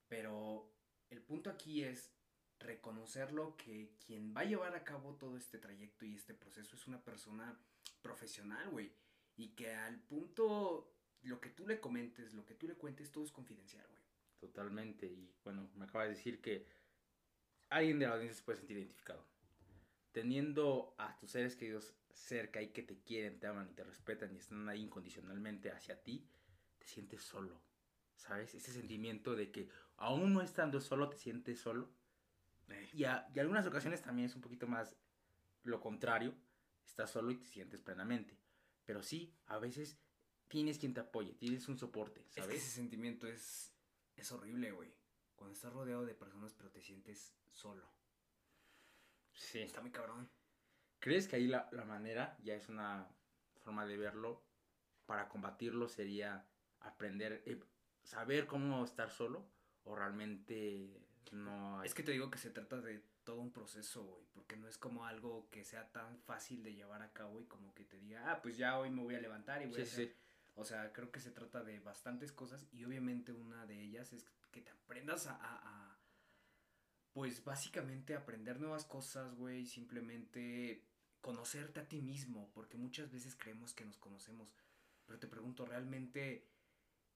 Pero 0.08 0.72
el 1.10 1.22
punto 1.22 1.50
aquí 1.50 1.82
es 1.82 2.12
reconocerlo 2.58 3.56
que 3.56 3.96
quien 4.06 4.34
va 4.34 4.42
a 4.42 4.44
llevar 4.44 4.74
a 4.74 4.84
cabo 4.84 5.16
todo 5.16 5.36
este 5.36 5.58
trayecto 5.58 6.04
y 6.04 6.14
este 6.14 6.34
proceso 6.34 6.76
es 6.76 6.86
una 6.86 7.02
persona 7.02 7.58
profesional, 8.00 8.70
güey. 8.70 8.92
Y 9.36 9.48
que 9.54 9.74
al 9.74 9.98
punto, 10.00 10.94
lo 11.22 11.40
que 11.40 11.50
tú 11.50 11.66
le 11.66 11.80
comentes, 11.80 12.34
lo 12.34 12.44
que 12.44 12.54
tú 12.54 12.68
le 12.68 12.74
cuentes, 12.74 13.10
todo 13.10 13.24
es 13.24 13.32
confidencial, 13.32 13.86
güey. 13.88 14.02
Totalmente. 14.38 15.06
Y 15.06 15.34
bueno, 15.44 15.70
me 15.74 15.84
acaba 15.84 16.04
de 16.04 16.10
decir 16.10 16.40
que 16.40 16.66
alguien 17.68 17.98
de 17.98 18.06
la 18.06 18.14
audiencia 18.14 18.36
se 18.36 18.44
puede 18.44 18.58
sentir 18.58 18.76
identificado. 18.76 19.26
Teniendo 20.12 20.94
a 20.98 21.18
tus 21.18 21.30
seres 21.30 21.56
queridos 21.56 21.94
cerca 22.12 22.62
y 22.62 22.68
que 22.68 22.82
te 22.82 23.00
quieren, 23.02 23.40
te 23.40 23.46
aman 23.46 23.68
y 23.70 23.74
te 23.74 23.84
respetan 23.84 24.34
y 24.34 24.38
están 24.38 24.68
ahí 24.68 24.82
incondicionalmente 24.82 25.70
hacia 25.70 26.02
ti, 26.02 26.28
te 26.78 26.86
sientes 26.86 27.22
solo. 27.22 27.60
¿Sabes? 28.16 28.54
Ese 28.54 28.72
sentimiento 28.72 29.34
de 29.34 29.50
que 29.50 29.68
aún 29.96 30.32
no 30.32 30.42
estando 30.42 30.80
solo, 30.80 31.08
te 31.08 31.16
sientes 31.16 31.60
solo. 31.60 31.92
Y, 32.92 33.04
a, 33.04 33.28
y 33.34 33.38
algunas 33.40 33.66
ocasiones 33.66 34.00
también 34.00 34.26
es 34.26 34.34
un 34.36 34.40
poquito 34.40 34.66
más 34.66 34.96
lo 35.64 35.80
contrario. 35.80 36.34
Estás 36.86 37.10
solo 37.10 37.32
y 37.32 37.36
te 37.36 37.46
sientes 37.46 37.80
plenamente. 37.80 38.38
Pero 38.84 39.02
sí, 39.02 39.34
a 39.46 39.58
veces 39.58 39.98
tienes 40.48 40.78
quien 40.78 40.94
te 40.94 41.00
apoye, 41.00 41.34
tienes 41.34 41.66
un 41.68 41.78
soporte, 41.78 42.26
¿sabes? 42.28 42.56
ese 42.56 42.70
sentimiento 42.70 43.26
es, 43.26 43.74
es 44.16 44.30
horrible, 44.32 44.70
güey. 44.72 44.94
Cuando 45.34 45.54
estás 45.54 45.72
rodeado 45.72 46.04
de 46.04 46.14
personas 46.14 46.52
pero 46.52 46.70
te 46.70 46.80
sientes 46.80 47.34
solo. 47.50 47.90
Sí. 49.32 49.60
Está 49.60 49.80
muy 49.80 49.90
cabrón. 49.90 50.30
¿Crees 51.02 51.26
que 51.26 51.34
ahí 51.34 51.48
la, 51.48 51.68
manera, 51.84 52.38
ya 52.44 52.54
es 52.54 52.68
una 52.68 53.08
forma 53.64 53.84
de 53.86 53.96
verlo, 53.96 54.40
para 55.04 55.28
combatirlo 55.28 55.88
sería 55.88 56.46
aprender, 56.78 57.42
eh, 57.44 57.58
saber 58.04 58.46
cómo 58.46 58.84
estar 58.84 59.10
solo 59.10 59.44
o 59.82 59.96
realmente 59.96 61.04
no 61.32 61.80
hay... 61.80 61.88
Es 61.88 61.94
que 61.94 62.04
te 62.04 62.12
digo 62.12 62.30
que 62.30 62.38
se 62.38 62.50
trata 62.50 62.80
de 62.80 63.02
todo 63.24 63.40
un 63.40 63.52
proceso, 63.52 64.04
güey, 64.04 64.24
porque 64.32 64.56
no 64.56 64.68
es 64.68 64.78
como 64.78 65.04
algo 65.04 65.48
que 65.50 65.64
sea 65.64 65.90
tan 65.90 66.20
fácil 66.20 66.62
de 66.62 66.72
llevar 66.74 67.02
a 67.02 67.12
cabo 67.12 67.40
y 67.40 67.46
como 67.46 67.74
que 67.74 67.84
te 67.84 67.98
diga, 67.98 68.30
ah, 68.30 68.40
pues 68.40 68.56
ya 68.56 68.78
hoy 68.78 68.90
me 68.90 69.02
voy 69.02 69.16
a 69.16 69.20
levantar 69.20 69.60
y 69.60 69.66
voy 69.66 69.80
a 69.80 69.82
hacer... 69.82 70.14
O 70.54 70.64
sea, 70.64 70.92
creo 70.92 71.10
que 71.10 71.18
se 71.18 71.32
trata 71.32 71.64
de 71.64 71.80
bastantes 71.80 72.30
cosas 72.30 72.68
y 72.70 72.84
obviamente 72.84 73.32
una 73.32 73.66
de 73.66 73.82
ellas 73.82 74.12
es 74.12 74.24
que 74.52 74.60
te 74.60 74.70
aprendas 74.70 75.26
a 75.26 75.98
pues 77.12 77.44
básicamente 77.44 78.14
aprender 78.14 78.58
nuevas 78.58 78.84
cosas, 78.84 79.34
güey, 79.34 79.66
simplemente 79.66 80.82
conocerte 81.22 81.80
a 81.80 81.88
ti 81.88 82.02
mismo, 82.02 82.50
porque 82.52 82.76
muchas 82.76 83.10
veces 83.10 83.34
creemos 83.34 83.72
que 83.72 83.86
nos 83.86 83.96
conocemos, 83.96 84.52
pero 85.06 85.18
te 85.18 85.28
pregunto, 85.28 85.64
¿realmente 85.64 86.46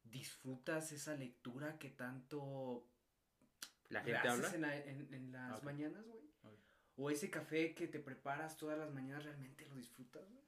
disfrutas 0.05 0.93
esa 0.93 1.15
lectura 1.15 1.79
que 1.79 1.91
tanto 1.91 2.89
la 3.89 4.03
gente 4.03 4.29
habla 4.29 4.77
en, 4.77 5.33
las 5.33 5.63
mañanas, 5.63 6.05
güey. 6.07 6.25
O 6.99 7.11
ese 7.11 7.29
café 7.29 7.75
que 7.75 7.89
te 7.89 7.99
preparas 7.99 8.57
todas 8.57 8.79
las 8.79 8.91
mañanas, 8.91 9.25
¿realmente 9.25 9.67
lo 9.67 9.75
disfrutas, 9.75 10.27
güey? 10.31 10.45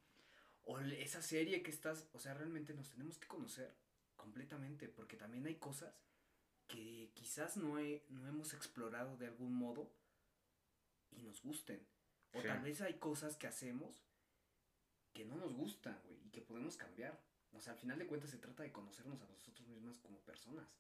O 0.65 0.79
esa 0.81 1.21
serie 1.21 1.63
que 1.63 1.71
estás, 1.71 2.07
o 2.13 2.21
sea, 2.21 2.35
realmente 2.35 2.73
nos 2.75 2.91
tenemos 2.91 3.19
que 3.19 3.29
conocer 3.29 3.75
completamente, 4.17 4.89
porque 4.89 5.17
también 5.17 5.47
hay 5.47 5.57
cosas 5.57 5.95
que 6.67 7.11
quizás 7.15 7.57
no, 7.57 7.75
no 8.09 8.29
hemos 8.29 8.55
explorado 8.55 9.17
de 9.17 9.27
algún 9.27 9.55
modo 9.55 9.93
y 11.11 11.23
nos 11.23 11.43
gusten. 11.43 11.81
O 12.33 12.43
tal 12.43 12.61
vez 12.61 12.81
hay 12.81 12.95
cosas 12.95 13.37
que 13.37 13.47
hacemos 13.47 14.05
que 15.13 15.25
no 15.25 15.37
nos 15.37 15.53
gustan, 15.55 15.99
güey, 16.05 16.19
y 16.27 16.31
que 16.31 16.41
podemos 16.41 16.77
cambiar. 16.77 17.19
O 17.53 17.61
sea, 17.61 17.73
al 17.73 17.79
final 17.79 17.99
de 17.99 18.07
cuentas 18.07 18.31
se 18.31 18.39
trata 18.39 18.63
de 18.63 18.73
conocernos 18.73 19.21
a 19.23 19.27
nosotros 19.27 19.67
mismas 19.69 19.99
como 19.99 20.19
personas. 20.21 20.77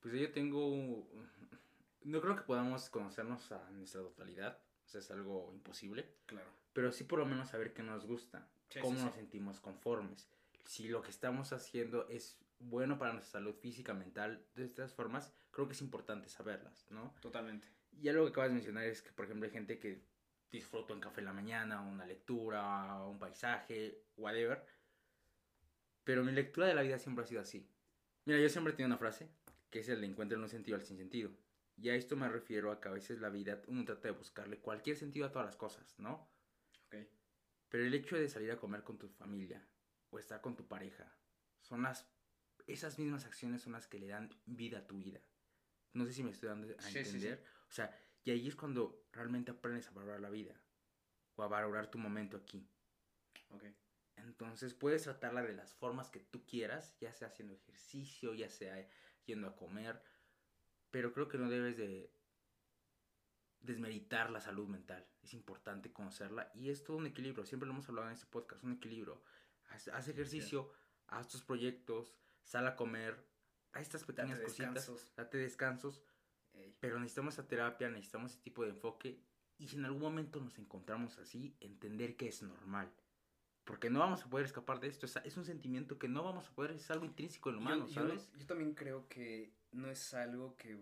Pues 0.00 0.14
yo 0.14 0.32
tengo... 0.32 1.06
No 2.02 2.20
creo 2.20 2.36
que 2.36 2.42
podamos 2.42 2.88
conocernos 2.88 3.50
a 3.52 3.70
nuestra 3.70 4.00
totalidad. 4.00 4.58
O 4.86 4.88
sea, 4.88 5.00
es 5.00 5.10
algo 5.10 5.50
imposible. 5.52 6.08
Claro. 6.26 6.48
Pero 6.72 6.92
sí 6.92 7.04
por 7.04 7.18
lo 7.18 7.26
menos 7.26 7.50
saber 7.50 7.74
qué 7.74 7.82
nos 7.82 8.06
gusta. 8.06 8.48
cómo 8.80 8.98
nos 9.00 9.14
sentimos 9.14 9.60
conformes. 9.60 10.28
Si 10.64 10.88
lo 10.88 11.02
que 11.02 11.10
estamos 11.10 11.52
haciendo 11.52 12.08
es 12.08 12.38
bueno 12.58 12.98
para 12.98 13.12
nuestra 13.12 13.40
salud 13.40 13.54
física, 13.54 13.94
mental, 13.94 14.44
de 14.54 14.64
estas 14.64 14.92
formas, 14.94 15.32
creo 15.50 15.66
que 15.66 15.74
es 15.74 15.82
importante 15.82 16.28
saberlas, 16.28 16.86
¿no? 16.90 17.14
Totalmente. 17.20 17.66
Y 18.00 18.08
algo 18.08 18.24
que 18.24 18.30
acabas 18.30 18.50
de 18.50 18.54
mencionar 18.54 18.84
es 18.84 19.02
que, 19.02 19.10
por 19.12 19.24
ejemplo, 19.24 19.46
hay 19.46 19.52
gente 19.52 19.78
que 19.78 20.04
disfruta 20.50 20.94
un 20.94 21.00
café 21.00 21.20
en 21.20 21.26
la 21.26 21.32
mañana, 21.32 21.80
una 21.80 22.06
lectura, 22.06 23.02
un 23.04 23.18
paisaje, 23.18 24.04
whatever. 24.16 24.64
Pero 26.04 26.22
mi 26.24 26.32
lectura 26.32 26.66
de 26.66 26.74
la 26.74 26.82
vida 26.82 26.98
siempre 26.98 27.24
ha 27.24 27.26
sido 27.26 27.40
así. 27.40 27.68
Mira, 28.24 28.38
yo 28.40 28.48
siempre 28.48 28.72
he 28.72 28.76
tenido 28.76 28.88
una 28.88 28.98
frase, 28.98 29.28
que 29.70 29.80
es 29.80 29.88
el 29.88 30.00
de 30.00 30.06
encuentra 30.06 30.38
un 30.38 30.48
sentido 30.48 30.76
al 30.76 30.82
sin 30.82 30.96
sentido. 30.96 31.30
Y 31.76 31.90
a 31.90 31.94
esto 31.94 32.16
me 32.16 32.28
refiero 32.28 32.70
a 32.72 32.80
que 32.80 32.88
a 32.88 32.92
veces 32.92 33.20
la 33.20 33.28
vida 33.28 33.60
uno 33.66 33.84
trata 33.84 34.08
de 34.08 34.14
buscarle 34.14 34.58
cualquier 34.58 34.96
sentido 34.96 35.26
a 35.26 35.32
todas 35.32 35.46
las 35.46 35.56
cosas, 35.56 35.98
¿no? 35.98 36.30
Ok. 36.86 36.96
Pero 37.68 37.84
el 37.84 37.94
hecho 37.94 38.16
de 38.16 38.28
salir 38.28 38.50
a 38.50 38.56
comer 38.56 38.82
con 38.82 38.98
tu 38.98 39.08
familia 39.08 39.66
o 40.10 40.18
estar 40.18 40.40
con 40.40 40.56
tu 40.56 40.66
pareja, 40.66 41.12
son 41.60 41.82
las... 41.82 42.08
Esas 42.66 42.98
mismas 42.98 43.24
acciones 43.24 43.62
son 43.62 43.74
las 43.74 43.86
que 43.86 43.98
le 43.98 44.08
dan 44.08 44.30
vida 44.46 44.78
a 44.78 44.86
tu 44.86 44.98
vida. 44.98 45.20
No 45.92 46.04
sé 46.04 46.12
si 46.12 46.22
me 46.24 46.30
estoy 46.30 46.48
dando 46.48 46.66
a 46.66 46.88
entender. 46.88 47.44
O 47.68 47.72
sea, 47.72 47.96
y 48.26 48.32
ahí 48.32 48.46
es 48.46 48.56
cuando 48.56 49.06
realmente 49.12 49.52
aprendes 49.52 49.88
a 49.88 49.92
valorar 49.92 50.20
la 50.20 50.28
vida. 50.28 50.60
O 51.36 51.42
a 51.42 51.48
valorar 51.48 51.90
tu 51.90 51.96
momento 51.96 52.36
aquí. 52.36 52.68
Ok. 53.48 53.64
Entonces 54.16 54.74
puedes 54.74 55.04
tratarla 55.04 55.42
de 55.42 55.54
las 55.54 55.72
formas 55.72 56.10
que 56.10 56.20
tú 56.20 56.44
quieras, 56.44 56.94
ya 57.00 57.14
sea 57.14 57.28
haciendo 57.28 57.54
ejercicio, 57.54 58.34
ya 58.34 58.50
sea 58.50 58.86
yendo 59.24 59.48
a 59.48 59.56
comer 59.56 60.02
pero 60.96 61.12
creo 61.12 61.28
que 61.28 61.36
no 61.36 61.50
debes 61.50 61.76
de 61.76 62.10
desmeritar 63.60 64.30
la 64.30 64.40
salud 64.40 64.66
mental. 64.66 65.06
Es 65.22 65.34
importante 65.34 65.92
conocerla 65.92 66.50
y 66.54 66.70
es 66.70 66.84
todo 66.84 66.96
un 66.96 67.06
equilibrio. 67.06 67.44
Siempre 67.44 67.66
lo 67.66 67.74
hemos 67.74 67.86
hablado 67.90 68.08
en 68.08 68.14
este 68.14 68.24
podcast, 68.24 68.64
un 68.64 68.72
equilibrio. 68.72 69.22
Haz, 69.68 70.08
ejercicio, 70.08 70.72
haz 71.08 71.28
tus 71.28 71.42
proyectos, 71.42 72.16
sal 72.44 72.66
a 72.66 72.76
comer, 72.76 73.14
a 73.72 73.80
estas 73.80 74.04
pequeñas 74.04 74.40
cositas, 74.40 75.14
date 75.16 75.36
descansos. 75.36 76.02
Pero 76.80 76.98
necesitamos 76.98 77.34
esa 77.34 77.46
terapia, 77.46 77.88
necesitamos 77.88 78.32
ese 78.32 78.42
tipo 78.42 78.62
de 78.62 78.70
enfoque. 78.70 79.20
Y 79.58 79.68
si 79.68 79.76
en 79.76 79.84
algún 79.84 80.02
momento 80.02 80.40
nos 80.40 80.58
encontramos 80.58 81.18
así, 81.18 81.56
entender 81.60 82.16
que 82.16 82.28
es 82.28 82.42
normal. 82.42 82.92
Porque 83.64 83.90
no 83.90 83.98
vamos 83.98 84.22
a 84.22 84.30
poder 84.30 84.46
escapar 84.46 84.78
de 84.80 84.88
esto. 84.88 85.06
Es, 85.06 85.36
un 85.36 85.44
sentimiento 85.44 85.98
que 85.98 86.08
no 86.08 86.22
vamos 86.22 86.46
a 86.46 86.54
poder, 86.54 86.72
es 86.72 86.90
algo 86.90 87.04
intrínseco 87.04 87.50
en 87.50 87.56
el 87.56 87.62
humano, 87.62 87.88
¿sabes? 87.88 88.30
yo 88.36 88.46
también 88.46 88.74
creo 88.74 89.08
que 89.08 89.52
no 89.72 89.90
es 89.90 90.14
algo 90.14 90.56
que 90.56 90.78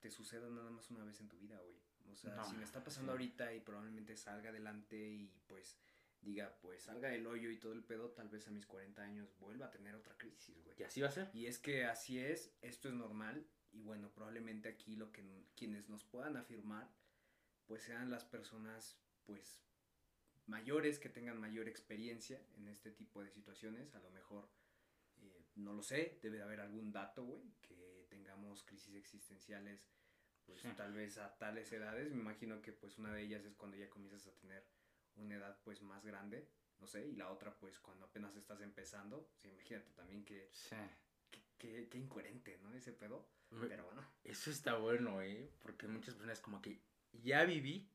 te 0.00 0.10
suceda 0.10 0.48
nada 0.48 0.70
más 0.70 0.88
una 0.90 1.04
vez 1.04 1.20
en 1.20 1.28
tu 1.28 1.36
vida, 1.36 1.58
güey. 1.58 1.76
O 2.12 2.16
sea, 2.16 2.44
si 2.44 2.56
me 2.56 2.64
está 2.64 2.82
pasando 2.82 3.12
ahorita 3.12 3.52
y 3.54 3.60
probablemente 3.60 4.16
salga 4.16 4.50
adelante 4.50 4.96
y 4.96 5.30
pues 5.46 5.78
diga, 6.20 6.56
pues 6.60 6.82
salga 6.84 7.08
del 7.08 7.26
hoyo 7.26 7.50
y 7.50 7.58
todo 7.58 7.72
el 7.72 7.84
pedo, 7.84 8.10
tal 8.10 8.28
vez 8.28 8.46
a 8.48 8.50
mis 8.50 8.66
40 8.66 9.02
años 9.02 9.36
vuelva 9.38 9.66
a 9.66 9.70
tener 9.70 9.94
otra 9.94 10.16
crisis, 10.16 10.62
güey. 10.64 10.76
Y 10.78 10.84
así 10.84 11.00
va 11.00 11.08
a 11.08 11.12
ser. 11.12 11.30
Y 11.32 11.46
es 11.46 11.58
que 11.58 11.84
así 11.84 12.18
es, 12.18 12.56
esto 12.62 12.88
es 12.88 12.94
normal 12.94 13.46
y 13.72 13.82
bueno, 13.82 14.10
probablemente 14.12 14.68
aquí 14.68 14.96
lo 14.96 15.12
que 15.12 15.22
quienes 15.54 15.88
nos 15.88 16.04
puedan 16.04 16.36
afirmar 16.36 16.88
pues 17.66 17.82
sean 17.82 18.10
las 18.10 18.24
personas 18.24 18.98
pues 19.24 19.62
mayores 20.46 20.98
que 20.98 21.10
tengan 21.10 21.38
mayor 21.38 21.68
experiencia 21.68 22.40
en 22.56 22.68
este 22.68 22.90
tipo 22.90 23.22
de 23.22 23.30
situaciones, 23.30 23.94
a 23.94 24.00
lo 24.00 24.10
mejor 24.10 24.48
eh, 25.20 25.44
no 25.56 25.74
lo 25.74 25.82
sé, 25.82 26.18
debe 26.22 26.38
de 26.38 26.42
haber 26.42 26.60
algún 26.60 26.90
dato, 26.90 27.24
güey, 27.24 27.42
que 27.60 28.06
tengamos 28.08 28.62
crisis 28.62 28.94
existenciales, 28.94 29.86
pues 30.46 30.62
tal 30.76 30.94
vez 30.94 31.18
a 31.18 31.36
tales 31.36 31.70
edades, 31.72 32.10
me 32.10 32.20
imagino 32.20 32.62
que 32.62 32.72
pues 32.72 32.96
una 32.96 33.12
de 33.12 33.22
ellas 33.22 33.44
es 33.44 33.54
cuando 33.54 33.76
ya 33.76 33.90
comienzas 33.90 34.26
a 34.26 34.34
tener 34.38 34.66
una 35.16 35.34
edad 35.34 35.60
pues 35.62 35.82
más 35.82 36.04
grande, 36.06 36.48
no 36.78 36.86
sé, 36.86 37.06
y 37.06 37.16
la 37.16 37.30
otra 37.30 37.54
pues 37.58 37.78
cuando 37.80 38.06
apenas 38.06 38.34
estás 38.34 38.62
empezando, 38.62 39.30
imagínate 39.44 39.90
también 39.90 40.24
que, 40.24 40.48
sí. 40.52 40.76
Que, 41.58 41.88
incoherente, 41.94 42.58
¿no? 42.62 42.72
Ese 42.74 42.92
pedo, 42.92 43.28
pero 43.50 43.84
bueno. 43.84 44.06
Eso 44.24 44.50
está 44.50 44.76
bueno, 44.76 45.20
¿eh? 45.20 45.50
Porque 45.60 45.86
muchas 45.86 46.14
personas 46.14 46.40
como 46.40 46.62
que 46.62 46.80
ya 47.12 47.44
viví, 47.44 47.90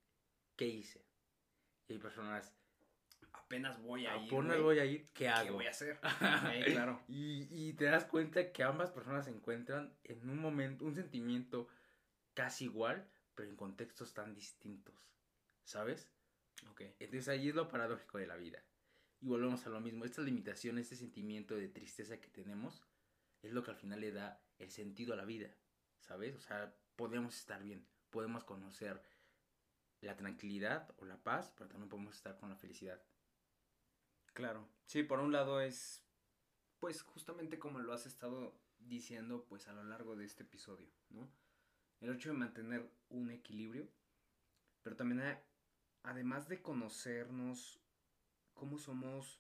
¿qué 0.56 0.68
hice? 0.68 1.06
Y 1.88 1.94
hay 1.94 2.00
personas, 2.00 2.54
apenas 3.32 3.82
voy 3.82 4.06
a 4.06 4.18
ir. 4.18 4.34
Apenas 4.34 4.62
voy 4.62 4.80
a 4.80 4.86
ir, 4.86 5.06
¿qué 5.14 5.30
hago? 5.30 5.46
¿Qué 5.46 5.52
voy 5.52 5.66
a 5.66 5.72
hacer? 5.72 6.00
claro. 6.74 7.02
Y, 7.08 7.48
y, 7.50 7.74
te 7.74 7.86
das 7.86 8.06
cuenta 8.06 8.52
que 8.52 8.64
ambas 8.64 8.92
personas 8.92 9.26
se 9.26 9.32
encuentran 9.32 9.94
en 10.04 10.30
un 10.30 10.40
momento, 10.40 10.86
un 10.86 10.96
sentimiento 10.96 11.68
casi 12.34 12.66
igual, 12.66 13.08
pero 13.36 13.50
en 13.50 13.56
contextos 13.56 14.14
tan 14.14 14.34
distintos. 14.34 14.96
¿Sabes? 15.64 16.10
Ok. 16.70 16.82
Entonces 17.00 17.28
ahí 17.30 17.50
es 17.50 17.56
lo 17.56 17.68
paradójico 17.68 18.18
de 18.18 18.28
la 18.28 18.36
vida. 18.36 18.64
Y 19.22 19.28
volvemos 19.28 19.66
a 19.66 19.70
lo 19.70 19.80
mismo. 19.80 20.04
Esta 20.06 20.22
limitación, 20.22 20.78
este 20.78 20.96
sentimiento 20.96 21.56
de 21.56 21.70
tristeza 21.70 22.20
que 22.20 22.28
tenemos, 22.28 22.84
es 23.44 23.52
lo 23.52 23.64
que 23.64 23.72
al 23.72 23.78
final 23.78 24.02
le 24.02 24.12
da 24.12 24.42
el 24.58 24.72
sentido 24.72 25.14
a 25.14 25.18
la 25.18 25.26
vida. 25.26 25.56
¿Sabes? 26.00 26.36
O 26.36 26.42
sea, 26.42 26.76
podemos 26.96 27.38
estar 27.38 27.62
bien, 27.64 27.88
podemos 28.10 28.44
conocer 28.44 29.02
la 30.02 30.18
tranquilidad 30.18 30.94
o 30.98 31.06
la 31.06 31.22
paz, 31.22 31.54
pero 31.56 31.70
también 31.70 31.90
podemos 31.90 32.16
estar 32.16 32.38
con 32.38 32.50
la 32.50 32.58
felicidad. 32.58 33.02
Claro. 34.34 34.68
Sí, 34.86 35.04
por 35.04 35.20
un 35.20 35.32
lado 35.32 35.62
es, 35.62 36.04
pues 36.80 37.02
justamente 37.04 37.60
como 37.60 37.80
lo 37.80 37.94
has 37.94 38.06
estado 38.06 38.60
diciendo, 38.80 39.46
pues 39.46 39.68
a 39.68 39.74
lo 39.74 39.84
largo 39.84 40.16
de 40.16 40.26
este 40.26 40.44
episodio, 40.44 40.90
¿no? 41.10 41.32
El 42.02 42.14
hecho 42.14 42.30
de 42.30 42.38
mantener 42.38 42.92
un 43.10 43.30
equilibrio, 43.30 43.88
pero 44.82 44.98
también 44.98 45.40
además 46.04 46.50
de 46.50 46.62
conocernos 46.62 47.80
cómo 48.54 48.78
somos 48.78 49.40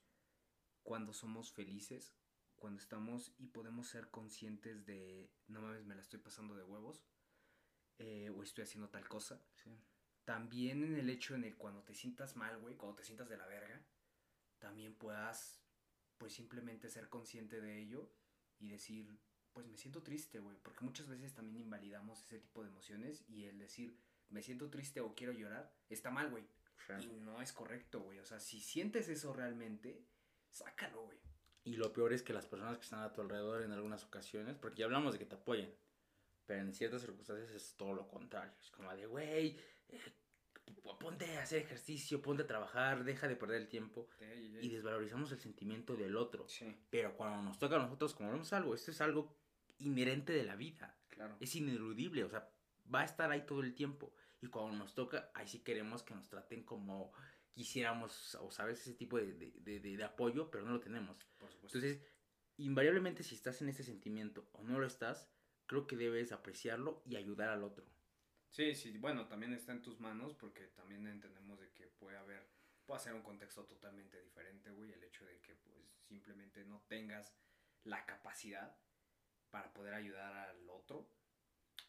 cuando 0.81 1.13
somos 1.13 1.51
felices, 1.51 2.15
cuando 2.63 2.79
estamos 2.79 3.34
y 3.39 3.48
podemos 3.48 3.89
ser 3.89 4.10
conscientes 4.10 4.86
de, 4.86 5.29
no 5.50 5.60
mames, 5.60 5.84
me 5.84 5.96
la 5.96 6.01
estoy 6.01 6.22
pasando 6.22 6.55
de 6.55 6.63
huevos, 6.63 7.03
eh, 8.00 8.29
o 8.29 8.41
estoy 8.41 8.63
haciendo 8.63 8.88
tal 8.88 9.05
cosa. 9.05 9.38
También 10.24 10.82
en 10.82 10.96
el 10.96 11.10
hecho 11.10 11.36
en 11.36 11.43
el 11.43 11.58
cuando 11.58 11.84
te 11.84 11.93
sientas 11.93 12.38
mal, 12.38 12.58
güey, 12.60 12.77
cuando 12.77 12.96
te 12.96 13.03
sientas 13.03 13.27
de 13.27 13.36
la 13.36 13.48
verga, 13.48 13.86
también 14.60 14.96
puedas 14.96 15.60
pues 16.17 16.32
simplemente 16.32 16.89
ser 16.89 17.10
consciente 17.10 17.60
de 17.60 17.82
ello 17.82 18.10
y 18.60 18.70
decir, 18.70 19.10
pues 19.51 19.67
me 19.67 19.75
siento 19.75 20.01
triste, 20.01 20.39
güey, 20.39 20.58
porque 20.63 20.86
muchas 20.86 21.10
veces 21.10 21.34
también 21.34 21.60
invalidamos 21.60 22.24
ese 22.24 22.39
tipo 22.39 22.63
de 22.63 22.70
emociones 22.70 23.25
y 23.27 23.43
el 23.43 23.60
decir, 23.60 24.00
me 24.29 24.41
siento 24.41 24.70
triste 24.70 25.01
o 25.01 25.13
quiero 25.15 25.34
llorar, 25.34 25.75
está 25.89 26.12
mal, 26.12 26.29
güey. 26.29 26.48
Y 27.01 27.20
no 27.20 27.41
es 27.41 27.51
correcto, 27.51 28.00
güey. 28.00 28.20
O 28.20 28.25
sea, 28.25 28.39
si 28.39 28.62
sientes 28.62 29.10
eso 29.10 29.34
realmente, 29.34 30.08
sácalo, 30.50 31.03
güey. 31.03 31.20
Y 31.63 31.75
lo 31.75 31.93
peor 31.93 32.13
es 32.13 32.24
que 32.24 32.34
las 32.34 32.46
personas 32.46 32.77
que 32.77 32.84
están 32.84 33.01
a 33.01 33.13
tu 33.13 33.22
alrededor 33.22 33.62
en 33.62 33.72
algunas 33.72 34.03
ocasiones, 34.03 34.58
porque 34.58 34.79
ya 34.79 34.86
hablamos 34.86 35.13
de 35.13 35.20
que 35.20 35.25
te 35.25 35.36
apoyen, 35.36 35.74
pero 36.46 36.62
en 36.62 36.74
ciertas 36.74 37.01
circunstancias 37.01 37.51
es 37.51 37.75
todo 37.77 37.93
lo 37.93 38.08
contrario. 38.08 38.53
Es 38.62 38.70
como 38.70 38.93
de, 38.93 39.05
güey, 39.05 39.58
eh, 39.88 40.13
ponte 41.00 41.38
a 41.38 41.43
hacer 41.43 41.62
ejercicio, 41.62 42.22
ponte 42.22 42.43
a 42.43 42.48
trabajar, 42.48 43.03
deja 43.03 43.27
de 43.27 43.36
perder 43.36 43.62
el 43.62 43.70
tiempo. 43.70 44.10
Y 44.62 44.70
desvalorizamos 44.70 45.32
el 45.32 45.39
sentimiento 45.39 45.96
del 45.96 46.15
otro. 46.17 46.46
Pero 46.89 47.15
cuando 47.15 47.41
nos 47.41 47.60
toca 47.60 47.75
a 47.75 47.79
nosotros, 47.79 48.13
como 48.13 48.32
vemos 48.32 48.51
algo, 48.53 48.75
esto 48.75 48.91
es 48.91 49.01
algo 49.01 49.36
inherente 49.79 50.34
de 50.34 50.43
la 50.43 50.55
vida. 50.55 50.98
Claro. 51.10 51.38
Es 51.39 51.55
ineludible, 51.55 52.24
o 52.24 52.29
sea, 52.29 52.50
va 52.93 53.01
a 53.01 53.05
estar 53.05 53.32
ahí 53.32 53.46
todo 53.46 53.62
el 53.62 53.75
tiempo. 53.75 54.13
Y 54.41 54.48
cuando 54.48 54.75
nos 54.77 54.93
toca, 54.93 55.32
ahí 55.34 55.48
sí 55.48 55.60
queremos 55.60 56.03
que 56.03 56.15
nos 56.15 56.27
traten 56.27 56.63
como 56.63 57.13
quisiéramos, 57.53 58.36
o 58.36 58.51
sabes, 58.51 58.81
ese 58.81 58.93
tipo 58.93 59.17
de, 59.17 59.33
de, 59.33 59.79
de, 59.79 60.03
apoyo, 60.03 60.50
pero 60.51 60.65
no 60.65 60.72
lo 60.72 60.79
tenemos. 60.79 61.17
Entonces, 61.62 62.01
invariablemente 62.57 63.24
si 63.24 63.36
estás 63.36 63.62
en 63.62 63.69
ese 63.69 63.83
sentimiento 63.83 64.50
o 64.53 64.63
no 64.63 64.79
lo 64.79 64.88
estás, 64.88 65.29
creo 65.65 65.88
que 65.88 65.95
debes 65.95 66.31
apreciarlo 66.31 67.01
y 67.05 67.15
ayudar 67.15 67.50
al 67.50 67.63
otro. 67.63 67.86
Sí, 68.50 68.75
sí, 68.75 68.98
bueno, 68.98 69.27
también 69.27 69.53
está 69.53 69.72
en 69.72 69.81
tus 69.81 70.00
manos 70.00 70.36
porque 70.36 70.67
también 70.67 71.07
entendemos 71.07 71.60
de 71.60 71.72
que 71.74 71.88
puede 71.88 72.17
haber, 72.17 72.48
puede 72.86 73.00
ser 73.00 73.13
un 73.13 73.24
contexto 73.24 73.65
totalmente 73.65 74.22
diferente, 74.22 74.69
güey, 74.72 74.91
el 74.91 75.03
hecho 75.03 75.25
de 75.25 75.39
que 75.41 75.55
pues 75.55 75.75
simplemente 76.07 76.63
no 76.65 76.81
tengas 76.88 77.36
la 77.83 78.05
capacidad 78.05 78.77
para 79.50 79.74
poder 79.74 79.95
ayudar 79.95 80.33
al 80.36 80.69
otro 80.69 81.10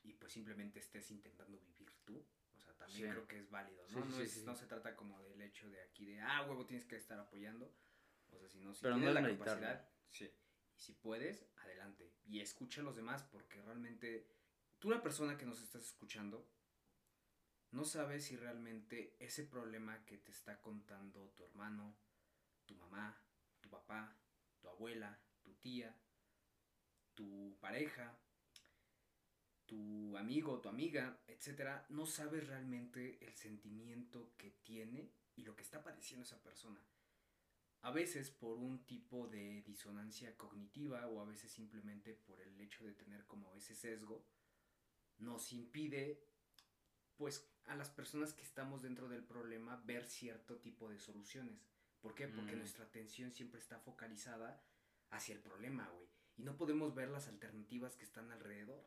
y 0.03 0.15
pues 0.15 0.33
simplemente 0.33 0.79
estés 0.79 1.11
intentando 1.11 1.59
vivir 1.61 1.93
tú. 2.05 2.27
O 2.55 2.61
sea, 2.61 2.75
también 2.75 3.11
creo 3.11 3.27
que 3.27 3.39
es 3.39 3.51
válido, 3.51 3.87
¿no? 3.91 4.05
no, 4.05 4.17
no, 4.45 4.55
se 4.55 4.67
trata 4.67 4.97
como 4.97 5.21
del 5.23 5.41
hecho 5.43 5.69
de 5.69 5.83
aquí 5.83 6.07
de, 6.07 6.21
ah, 6.21 6.47
huevo, 6.49 6.67
tienes 6.67 6.87
que 6.87 6.97
estar 6.97 7.19
apoyando. 7.19 7.75
O 8.33 8.39
sea, 8.39 8.49
si 8.49 8.61
no, 8.61 8.75
si 8.75 8.83
Pero 8.83 8.97
tienes 8.97 9.15
la 9.15 9.23
capacidad, 9.23 9.89
sí. 10.11 10.33
Y 10.77 10.81
si 10.81 10.93
puedes, 10.95 11.47
adelante. 11.57 12.13
Y 12.25 12.41
escucha 12.41 12.81
a 12.81 12.85
los 12.85 12.97
demás 12.97 13.23
porque 13.25 13.61
realmente 13.63 14.27
tú 14.79 14.91
la 14.91 15.03
persona 15.03 15.37
que 15.37 15.47
nos 15.47 15.61
estás 15.63 15.85
escuchando, 15.85 16.49
no 17.71 17.85
sabes 17.85 18.25
si 18.25 18.37
realmente 18.37 19.17
ese 19.19 19.45
problema 19.45 20.05
que 20.05 20.19
te 20.19 20.31
está 20.31 20.61
contando 20.61 21.31
tu 21.31 21.45
hermano, 21.45 21.97
tu 22.67 22.75
mamá, 22.77 23.21
tu 23.61 23.69
papá, 23.69 24.17
tu 24.61 24.69
abuela, 24.69 25.21
tu 25.43 25.55
tía, 25.55 25.97
tu 27.15 27.57
pareja, 27.61 28.17
tu 29.67 30.17
amigo, 30.17 30.61
tu 30.61 30.69
amiga, 30.69 31.21
etcétera, 31.27 31.87
no 31.89 32.07
sabes 32.07 32.47
realmente 32.47 33.25
el 33.25 33.35
sentimiento 33.35 34.35
que 34.37 34.51
tiene 34.63 35.13
y 35.37 35.43
lo 35.43 35.57
que 35.57 35.63
está 35.63 35.83
padeciendo 35.83 36.25
esa 36.25 36.43
persona. 36.43 36.81
A 37.83 37.91
veces 37.91 38.31
por 38.31 38.57
un 38.57 38.87
tipo 38.87 39.29
de 39.29 39.63
disonancia 39.63 40.37
cognitiva 40.37 41.07
o 41.07 41.21
a 41.21 41.27
veces 41.27 41.53
simplemente 41.53 42.15
por 42.15 42.41
el 42.41 42.59
hecho 42.61 42.85
de 42.85 42.95
tener 42.95 43.27
como 43.27 43.55
ese 43.55 43.75
sesgo, 43.75 44.27
nos 45.19 45.53
impide, 45.53 46.25
pues, 47.17 47.47
a 47.67 47.77
las 47.77 47.91
personas 47.91 48.33
que 48.33 48.43
estamos 48.43 48.83
dentro 48.83 49.09
del 49.09 49.25
problema 49.25 49.83
ver 49.85 50.07
cierto 50.07 50.59
tipo 50.59 50.89
de 50.89 50.99
soluciones. 50.99 51.69
¿Por 52.01 52.15
qué? 52.15 52.29
Porque 52.29 52.57
mm. 52.57 52.59
nuestra 52.59 52.85
atención 52.85 53.33
siempre 53.33 53.61
está 53.61 53.79
focalizada 53.79 54.63
hacia 55.11 55.35
el 55.35 55.41
problema, 55.41 55.89
güey. 55.89 56.09
Y 56.37 56.43
no 56.43 56.57
podemos 56.57 56.95
ver 56.95 57.09
las 57.09 57.29
alternativas 57.29 57.97
que 57.97 58.05
están 58.05 58.31
alrededor. 58.31 58.87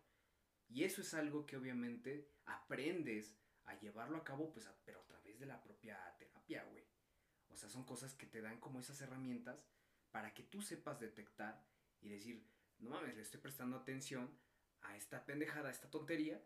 Y 0.70 0.84
eso 0.84 1.02
es 1.02 1.14
algo 1.14 1.46
que 1.46 1.58
obviamente 1.58 2.32
aprendes 2.46 3.38
a 3.66 3.80
llevarlo 3.80 4.18
a 4.18 4.24
cabo, 4.24 4.52
pues, 4.52 4.70
pero 4.86 5.02
a 5.02 5.06
través 5.06 5.40
de 5.40 5.46
la 5.46 5.62
propia 5.62 5.98
terapia, 6.18 6.64
güey. 6.66 6.86
O 7.50 7.56
sea, 7.56 7.70
son 7.70 7.86
cosas 7.86 8.14
que 8.16 8.26
te 8.26 8.42
dan 8.42 8.60
como 8.60 8.80
esas 8.80 9.00
herramientas 9.02 9.66
para 10.12 10.34
que 10.34 10.44
tú 10.44 10.62
sepas 10.62 11.00
detectar 11.00 11.66
y 12.02 12.10
decir, 12.10 12.48
no 12.80 12.90
mames, 12.90 13.16
le 13.16 13.22
estoy 13.22 13.40
prestando 13.40 13.78
atención 13.78 14.38
a 14.82 14.96
esta 14.96 15.26
pendejada, 15.26 15.70
a 15.70 15.72
esta 15.72 15.90
tontería, 15.90 16.44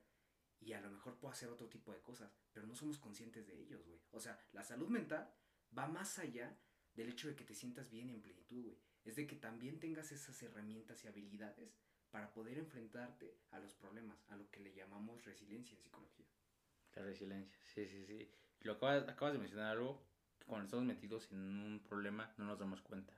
y 0.60 0.74
a 0.74 0.82
lo 0.82 0.92
mejor 0.92 1.18
puedo 1.18 1.32
hacer 1.32 1.50
otro 1.50 1.68
tipo 1.68 1.92
de 1.92 2.02
cosas, 2.02 2.32
pero 2.54 2.68
no 2.68 2.76
somos 2.76 3.00
conscientes 3.00 3.48
de 3.48 3.60
ellos, 3.60 3.84
güey. 3.86 4.00
O 4.12 4.20
sea, 4.20 4.40
la 4.52 4.64
salud 4.64 4.90
mental 4.90 5.34
va 5.76 5.88
más 5.88 6.20
allá 6.20 6.56
del 6.94 7.10
hecho 7.10 7.28
de 7.28 7.36
que 7.36 7.44
te 7.44 7.56
sientas 7.56 7.90
bien 7.90 8.10
en 8.10 8.22
plenitud, 8.22 8.64
güey. 8.66 8.80
Es 9.04 9.16
de 9.16 9.26
que 9.26 9.36
también 9.36 9.80
tengas 9.80 10.12
esas 10.12 10.42
herramientas 10.44 11.04
y 11.04 11.08
habilidades 11.08 11.76
para 12.12 12.32
poder 12.34 12.58
enfrentarte 12.58 13.38
a 13.52 13.60
los 13.60 13.74
problemas, 13.74 14.18
a 14.30 14.36
lo 14.36 14.50
que 14.52 14.60
le 14.60 14.74
llamamos 14.74 15.24
resiliencia 15.26 15.74
en 15.74 15.82
psicología. 15.82 16.26
La 16.96 17.04
resiliencia, 17.04 17.58
sí, 17.66 17.88
sí, 17.88 18.06
sí. 18.06 18.30
Lo 18.62 18.74
acabas, 18.74 19.08
acabas 19.08 19.34
de 19.34 19.40
mencionar 19.40 19.72
algo 19.72 20.04
que 20.38 20.46
cuando 20.46 20.66
estamos 20.66 20.86
metidos 20.86 21.32
en 21.32 21.40
un 21.40 21.80
problema 21.88 22.34
no 22.38 22.46
nos 22.46 22.60
damos 22.60 22.82
cuenta. 22.82 23.14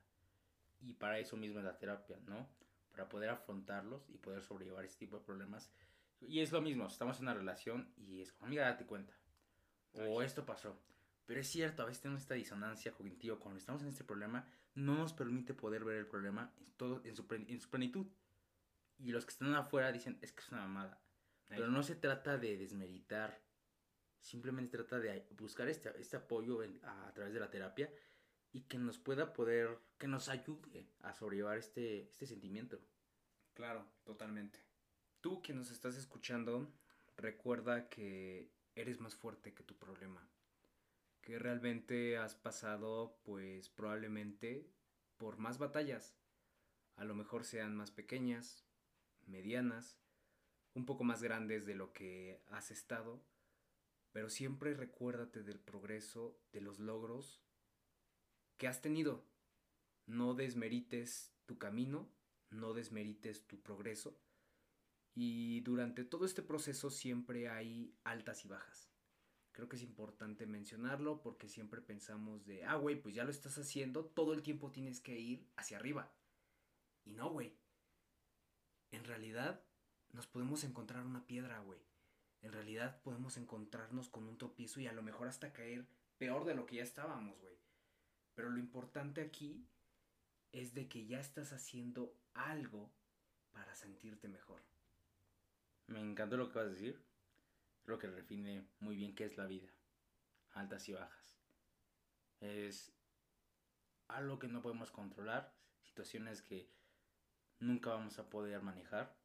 Y 0.82 0.94
para 0.94 1.20
eso 1.20 1.36
mismo 1.38 1.60
es 1.60 1.66
la 1.66 1.78
terapia, 1.78 2.20
¿no? 2.28 2.48
Para 2.92 3.10
poder 3.10 3.30
afrontarlos 3.30 4.08
y 4.10 4.18
poder 4.18 4.44
sobrellevar 4.44 4.86
ese 4.86 5.00
tipo 5.00 5.18
de 5.18 5.26
problemas. 5.26 5.72
Y 6.22 6.40
es 6.42 6.52
lo 6.52 6.62
mismo, 6.62 6.86
estamos 6.86 7.18
en 7.18 7.24
una 7.24 7.34
relación 7.34 7.92
y 7.98 8.22
es 8.22 8.32
como, 8.32 8.48
amiga, 8.48 8.66
date 8.66 8.86
cuenta. 8.86 9.14
O 9.94 10.22
esto 10.22 10.46
pasó. 10.46 10.80
Pero 11.26 11.40
es 11.40 11.48
cierto, 11.48 11.84
a 11.84 11.86
veces 11.86 12.02
tenemos 12.02 12.22
esta 12.22 12.36
disonancia 12.36 12.92
cognitiva. 12.92 13.40
Cuando 13.40 13.58
estamos 13.58 13.82
en 13.82 13.90
este 13.90 14.04
problema, 14.04 14.48
no 14.76 14.96
nos 14.96 15.14
permite 15.14 15.54
poder 15.54 15.84
ver 15.84 15.98
el 15.98 16.08
problema 16.08 16.52
en, 16.58 16.72
todo, 16.74 17.02
en, 17.06 17.16
su, 17.16 17.26
en 17.30 17.60
su 17.60 17.70
plenitud. 17.70 18.08
Y 18.98 19.12
los 19.12 19.26
que 19.26 19.32
están 19.32 19.54
afuera 19.56 19.92
dicen, 19.92 20.18
es 20.22 20.32
que 20.32 20.42
es 20.42 20.50
una 20.50 20.62
mamada. 20.62 21.02
Pero 21.48 21.68
no 21.68 21.84
se 21.84 21.96
trata 21.96 22.38
de 22.38 22.58
desmeritar. 22.58 23.42
Simplemente 24.20 24.78
trata 24.78 25.00
de 25.00 25.28
buscar 25.38 25.68
este, 25.68 25.92
este 26.00 26.18
apoyo 26.18 26.62
a, 26.84 27.14
través 27.14 27.34
de 27.34 27.40
la 27.40 27.50
terapia 27.50 27.94
y 28.52 28.62
que 28.62 28.78
nos 28.78 28.98
pueda 28.98 29.34
poder, 29.34 29.78
que 29.98 30.08
nos 30.08 30.30
ayude 30.30 30.90
a 31.02 31.14
sobrellevar 31.14 31.58
este, 31.58 32.10
este 32.10 32.26
sentimiento. 32.26 32.80
Claro, 33.54 33.86
totalmente. 34.04 34.60
Tú 35.22 35.42
que 35.42 35.54
nos 35.54 35.72
estás 35.72 35.96
escuchando, 35.98 36.72
recuerda 37.18 37.90
que 37.90 38.52
eres 38.76 39.00
más 39.00 39.16
fuerte 39.16 39.54
que 39.54 39.64
tu 39.64 39.78
problema. 39.78 40.28
Que 41.22 41.40
realmente 41.40 42.18
has 42.18 42.36
pasado, 42.36 43.20
pues 43.24 43.70
probablemente, 43.70 44.70
por 45.18 45.38
más 45.38 45.58
batallas. 45.58 46.16
A 46.96 47.06
lo 47.06 47.16
mejor 47.16 47.46
sean 47.46 47.76
más 47.76 47.92
pequeñas, 47.92 48.63
medianas, 49.28 50.00
un 50.74 50.86
poco 50.86 51.04
más 51.04 51.22
grandes 51.22 51.66
de 51.66 51.76
lo 51.76 51.94
que 51.94 52.42
has 52.48 52.72
estado, 52.72 53.24
pero 54.12 54.30
siempre 54.30 54.74
recuérdate 54.74 55.44
del 55.44 55.60
progreso, 55.60 56.40
de 56.52 56.62
los 56.62 56.80
logros 56.80 57.44
que 58.58 58.68
has 58.68 58.82
tenido. 58.82 59.26
No 60.06 60.34
desmerites 60.34 61.34
tu 61.46 61.58
camino, 61.58 62.12
no 62.50 62.74
desmerites 62.74 63.48
tu 63.48 63.62
progreso. 63.62 64.20
Y 65.16 65.62
durante 65.62 66.04
todo 66.04 66.26
este 66.26 66.42
proceso 66.42 66.90
siempre 66.90 67.50
hay 67.50 67.96
altas 68.04 68.46
y 68.46 68.48
bajas. 68.48 68.90
Creo 69.52 69.70
que 69.70 69.76
es 69.76 69.84
importante 69.84 70.48
mencionarlo 70.48 71.22
porque 71.22 71.48
siempre 71.48 71.82
pensamos 71.82 72.46
de, 72.46 72.66
ah, 72.66 72.76
güey, 72.76 73.00
pues 73.00 73.14
ya 73.14 73.24
lo 73.24 73.30
estás 73.30 73.58
haciendo, 73.60 74.06
todo 74.06 74.34
el 74.34 74.42
tiempo 74.42 74.72
tienes 74.72 75.00
que 75.00 75.20
ir 75.20 75.48
hacia 75.56 75.78
arriba. 75.78 76.12
Y 77.06 77.14
no, 77.14 77.30
güey 77.30 77.63
en 78.94 79.04
realidad 79.06 79.64
nos 80.12 80.28
podemos 80.28 80.64
encontrar 80.64 81.06
una 81.06 81.26
piedra, 81.26 81.60
güey. 81.60 81.80
En 82.42 82.54
realidad 82.54 83.02
podemos 83.02 83.38
encontrarnos 83.38 84.10
con 84.10 84.28
un 84.28 84.38
tropiezo 84.38 84.80
y 84.80 84.88
a 84.88 84.94
lo 84.94 85.02
mejor 85.02 85.28
hasta 85.28 85.52
caer 85.52 85.88
peor 86.18 86.46
de 86.46 86.54
lo 86.54 86.66
que 86.66 86.76
ya 86.76 86.84
estábamos, 86.84 87.40
güey. 87.40 87.58
Pero 88.36 88.50
lo 88.50 88.60
importante 88.60 89.22
aquí 89.22 89.66
es 90.52 90.74
de 90.74 90.88
que 90.88 91.08
ya 91.08 91.20
estás 91.20 91.54
haciendo 91.54 92.16
algo 92.34 92.92
para 93.52 93.74
sentirte 93.76 94.28
mejor. 94.28 94.62
Me 95.88 96.00
encantó 96.00 96.38
lo 96.38 96.50
que 96.50 96.60
vas 96.60 96.68
a 96.68 96.72
decir. 96.72 97.04
Creo 97.84 97.98
que 97.98 98.08
define 98.08 98.68
muy 98.80 98.96
bien 98.96 99.16
qué 99.16 99.26
es 99.26 99.38
la 99.38 99.48
vida. 99.48 99.70
Altas 100.52 100.88
y 100.88 100.94
bajas. 100.94 101.38
Es 102.40 102.94
algo 104.08 104.38
que 104.38 104.48
no 104.48 104.62
podemos 104.62 104.92
controlar. 104.92 105.54
Situaciones 105.82 106.42
que 106.42 106.70
nunca 107.64 107.92
vamos 107.92 108.20
a 108.20 108.30
poder 108.30 108.62
manejar 108.62 109.16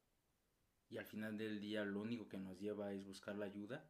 y 0.89 0.97
al 0.97 1.05
final 1.05 1.37
del 1.37 1.59
día 1.59 1.85
lo 1.85 2.01
único 2.01 2.27
que 2.27 2.37
nos 2.37 2.59
lleva 2.59 2.91
es 2.93 3.05
buscar 3.05 3.35
la 3.35 3.45
ayuda, 3.45 3.89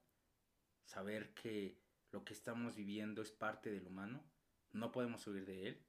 saber 0.84 1.34
que 1.34 1.82
lo 2.12 2.26
que 2.26 2.34
estamos 2.34 2.76
viviendo 2.76 3.22
es 3.22 3.32
parte 3.32 3.72
del 3.72 3.88
humano, 3.88 4.24
no 4.72 4.92
podemos 4.92 5.26
huir 5.28 5.46
de 5.46 5.68
él 5.70 5.86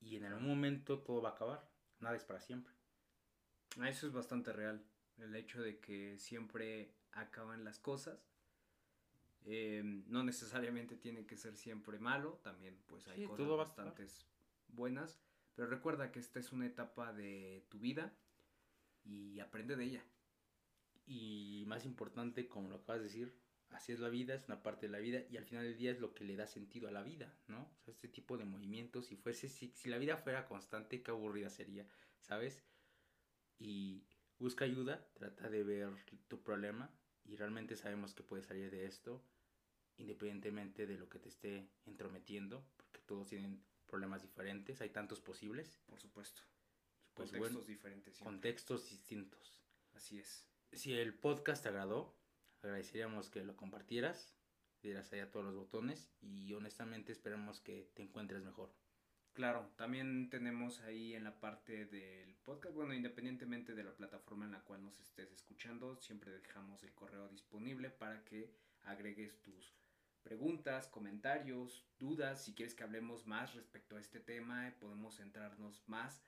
y 0.00 0.16
en 0.16 0.24
algún 0.24 0.48
momento 0.48 1.00
todo 1.00 1.22
va 1.22 1.30
a 1.30 1.32
acabar, 1.32 1.70
nada 2.00 2.16
es 2.16 2.24
para 2.24 2.40
siempre. 2.40 2.72
Eso 3.84 4.06
es 4.06 4.12
bastante 4.12 4.52
real, 4.52 4.84
el 5.18 5.34
hecho 5.34 5.60
de 5.60 5.78
que 5.78 6.18
siempre 6.18 6.94
acaban 7.12 7.64
las 7.64 7.78
cosas. 7.78 8.26
Eh, 9.44 9.82
no 10.06 10.24
necesariamente 10.24 10.96
tiene 10.96 11.26
que 11.26 11.36
ser 11.36 11.56
siempre 11.56 11.98
malo, 11.98 12.40
también 12.42 12.82
pues 12.86 13.06
hay 13.08 13.24
cosas 13.24 13.48
bastante 13.48 14.06
buenas. 14.68 15.20
Pero 15.58 15.70
recuerda 15.70 16.12
que 16.12 16.20
esta 16.20 16.38
es 16.38 16.52
una 16.52 16.66
etapa 16.66 17.12
de 17.12 17.66
tu 17.68 17.80
vida 17.80 18.16
y 19.02 19.40
aprende 19.40 19.74
de 19.74 19.86
ella. 19.86 20.04
Y 21.04 21.64
más 21.66 21.84
importante, 21.84 22.46
como 22.46 22.68
lo 22.68 22.76
acabas 22.76 23.00
de 23.00 23.08
decir, 23.08 23.34
así 23.70 23.90
es 23.90 23.98
la 23.98 24.08
vida, 24.08 24.34
es 24.34 24.46
una 24.46 24.62
parte 24.62 24.86
de 24.86 24.92
la 24.92 25.00
vida 25.00 25.24
y 25.28 25.36
al 25.36 25.44
final 25.44 25.64
del 25.64 25.76
día 25.76 25.90
es 25.90 25.98
lo 25.98 26.14
que 26.14 26.22
le 26.22 26.36
da 26.36 26.46
sentido 26.46 26.86
a 26.86 26.92
la 26.92 27.02
vida, 27.02 27.36
¿no? 27.48 27.62
O 27.62 27.82
sea, 27.82 27.90
este 27.92 28.06
tipo 28.06 28.38
de 28.38 28.44
movimientos, 28.44 29.06
si 29.06 29.16
fuese, 29.16 29.48
si, 29.48 29.72
si 29.74 29.88
la 29.88 29.98
vida 29.98 30.16
fuera 30.16 30.46
constante, 30.46 31.02
qué 31.02 31.10
aburrida 31.10 31.50
sería, 31.50 31.88
¿sabes? 32.20 32.62
Y 33.58 34.06
busca 34.38 34.64
ayuda, 34.64 35.08
trata 35.14 35.50
de 35.50 35.64
ver 35.64 35.88
tu 36.28 36.40
problema 36.40 36.88
y 37.24 37.34
realmente 37.34 37.74
sabemos 37.74 38.14
que 38.14 38.22
puedes 38.22 38.46
salir 38.46 38.70
de 38.70 38.86
esto 38.86 39.24
independientemente 39.96 40.86
de 40.86 40.98
lo 40.98 41.08
que 41.08 41.18
te 41.18 41.28
esté 41.28 41.68
entrometiendo, 41.84 42.64
porque 42.76 43.00
todos 43.00 43.26
tienen 43.26 43.60
problemas 43.88 44.22
diferentes, 44.22 44.80
hay 44.80 44.90
tantos 44.90 45.20
posibles. 45.20 45.80
Por 45.86 45.98
supuesto. 45.98 46.42
Pues 47.14 47.32
contextos 47.32 47.66
diferentes. 47.66 48.18
Contextos 48.18 48.90
distintos. 48.90 49.60
Así 49.94 50.18
es. 50.18 50.46
Si 50.72 50.92
el 50.92 51.14
podcast 51.14 51.62
te 51.62 51.70
agradó, 51.70 52.14
agradeceríamos 52.62 53.30
que 53.30 53.42
lo 53.42 53.56
compartieras, 53.56 54.34
dieras 54.82 55.12
ahí 55.12 55.20
a 55.20 55.30
todos 55.30 55.46
los 55.46 55.56
botones 55.56 56.12
y 56.20 56.52
honestamente 56.52 57.10
esperamos 57.10 57.60
que 57.60 57.90
te 57.94 58.02
encuentres 58.02 58.44
mejor. 58.44 58.72
Claro, 59.32 59.70
también 59.76 60.30
tenemos 60.30 60.80
ahí 60.80 61.14
en 61.14 61.24
la 61.24 61.38
parte 61.38 61.86
del 61.86 62.34
podcast, 62.44 62.74
bueno, 62.74 62.92
independientemente 62.92 63.74
de 63.74 63.84
la 63.84 63.94
plataforma 63.94 64.44
en 64.44 64.52
la 64.52 64.64
cual 64.64 64.84
nos 64.84 64.98
estés 64.98 65.30
escuchando, 65.30 65.96
siempre 65.96 66.32
dejamos 66.32 66.82
el 66.82 66.92
correo 66.92 67.28
disponible 67.28 67.88
para 67.88 68.24
que 68.24 68.52
agregues 68.82 69.40
tus 69.40 69.72
preguntas, 70.22 70.88
comentarios, 70.88 71.86
dudas, 71.98 72.44
si 72.44 72.54
quieres 72.54 72.74
que 72.74 72.84
hablemos 72.84 73.26
más 73.26 73.54
respecto 73.54 73.96
a 73.96 74.00
este 74.00 74.20
tema, 74.20 74.74
podemos 74.80 75.16
centrarnos 75.16 75.82
más 75.86 76.22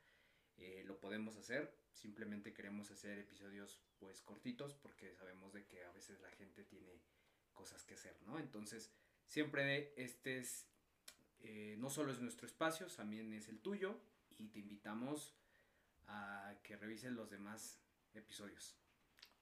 eh, 0.60 0.84
lo 0.86 1.00
podemos 1.00 1.36
hacer. 1.36 1.74
Simplemente 1.92 2.52
queremos 2.52 2.90
hacer 2.90 3.18
episodios 3.18 3.80
pues 3.98 4.22
cortitos 4.22 4.74
porque 4.74 5.14
sabemos 5.14 5.52
de 5.52 5.64
que 5.66 5.84
a 5.84 5.90
veces 5.92 6.20
la 6.20 6.30
gente 6.30 6.64
tiene 6.64 7.00
cosas 7.54 7.84
que 7.84 7.94
hacer, 7.94 8.16
¿no? 8.26 8.38
Entonces, 8.38 8.90
siempre 9.26 9.92
este 9.96 10.38
es, 10.38 10.66
eh, 11.40 11.76
no 11.78 11.88
solo 11.88 12.12
es 12.12 12.20
nuestro 12.20 12.46
espacio, 12.46 12.86
también 12.88 13.32
es 13.32 13.48
el 13.48 13.60
tuyo 13.60 13.98
y 14.38 14.48
te 14.48 14.58
invitamos 14.58 15.34
a 16.06 16.54
que 16.62 16.76
revisen 16.76 17.16
los 17.16 17.30
demás 17.30 17.80
episodios. 18.14 18.76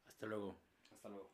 Hasta 0.06 0.26
luego. 0.26 0.60
Hasta 0.90 1.08
luego. 1.08 1.32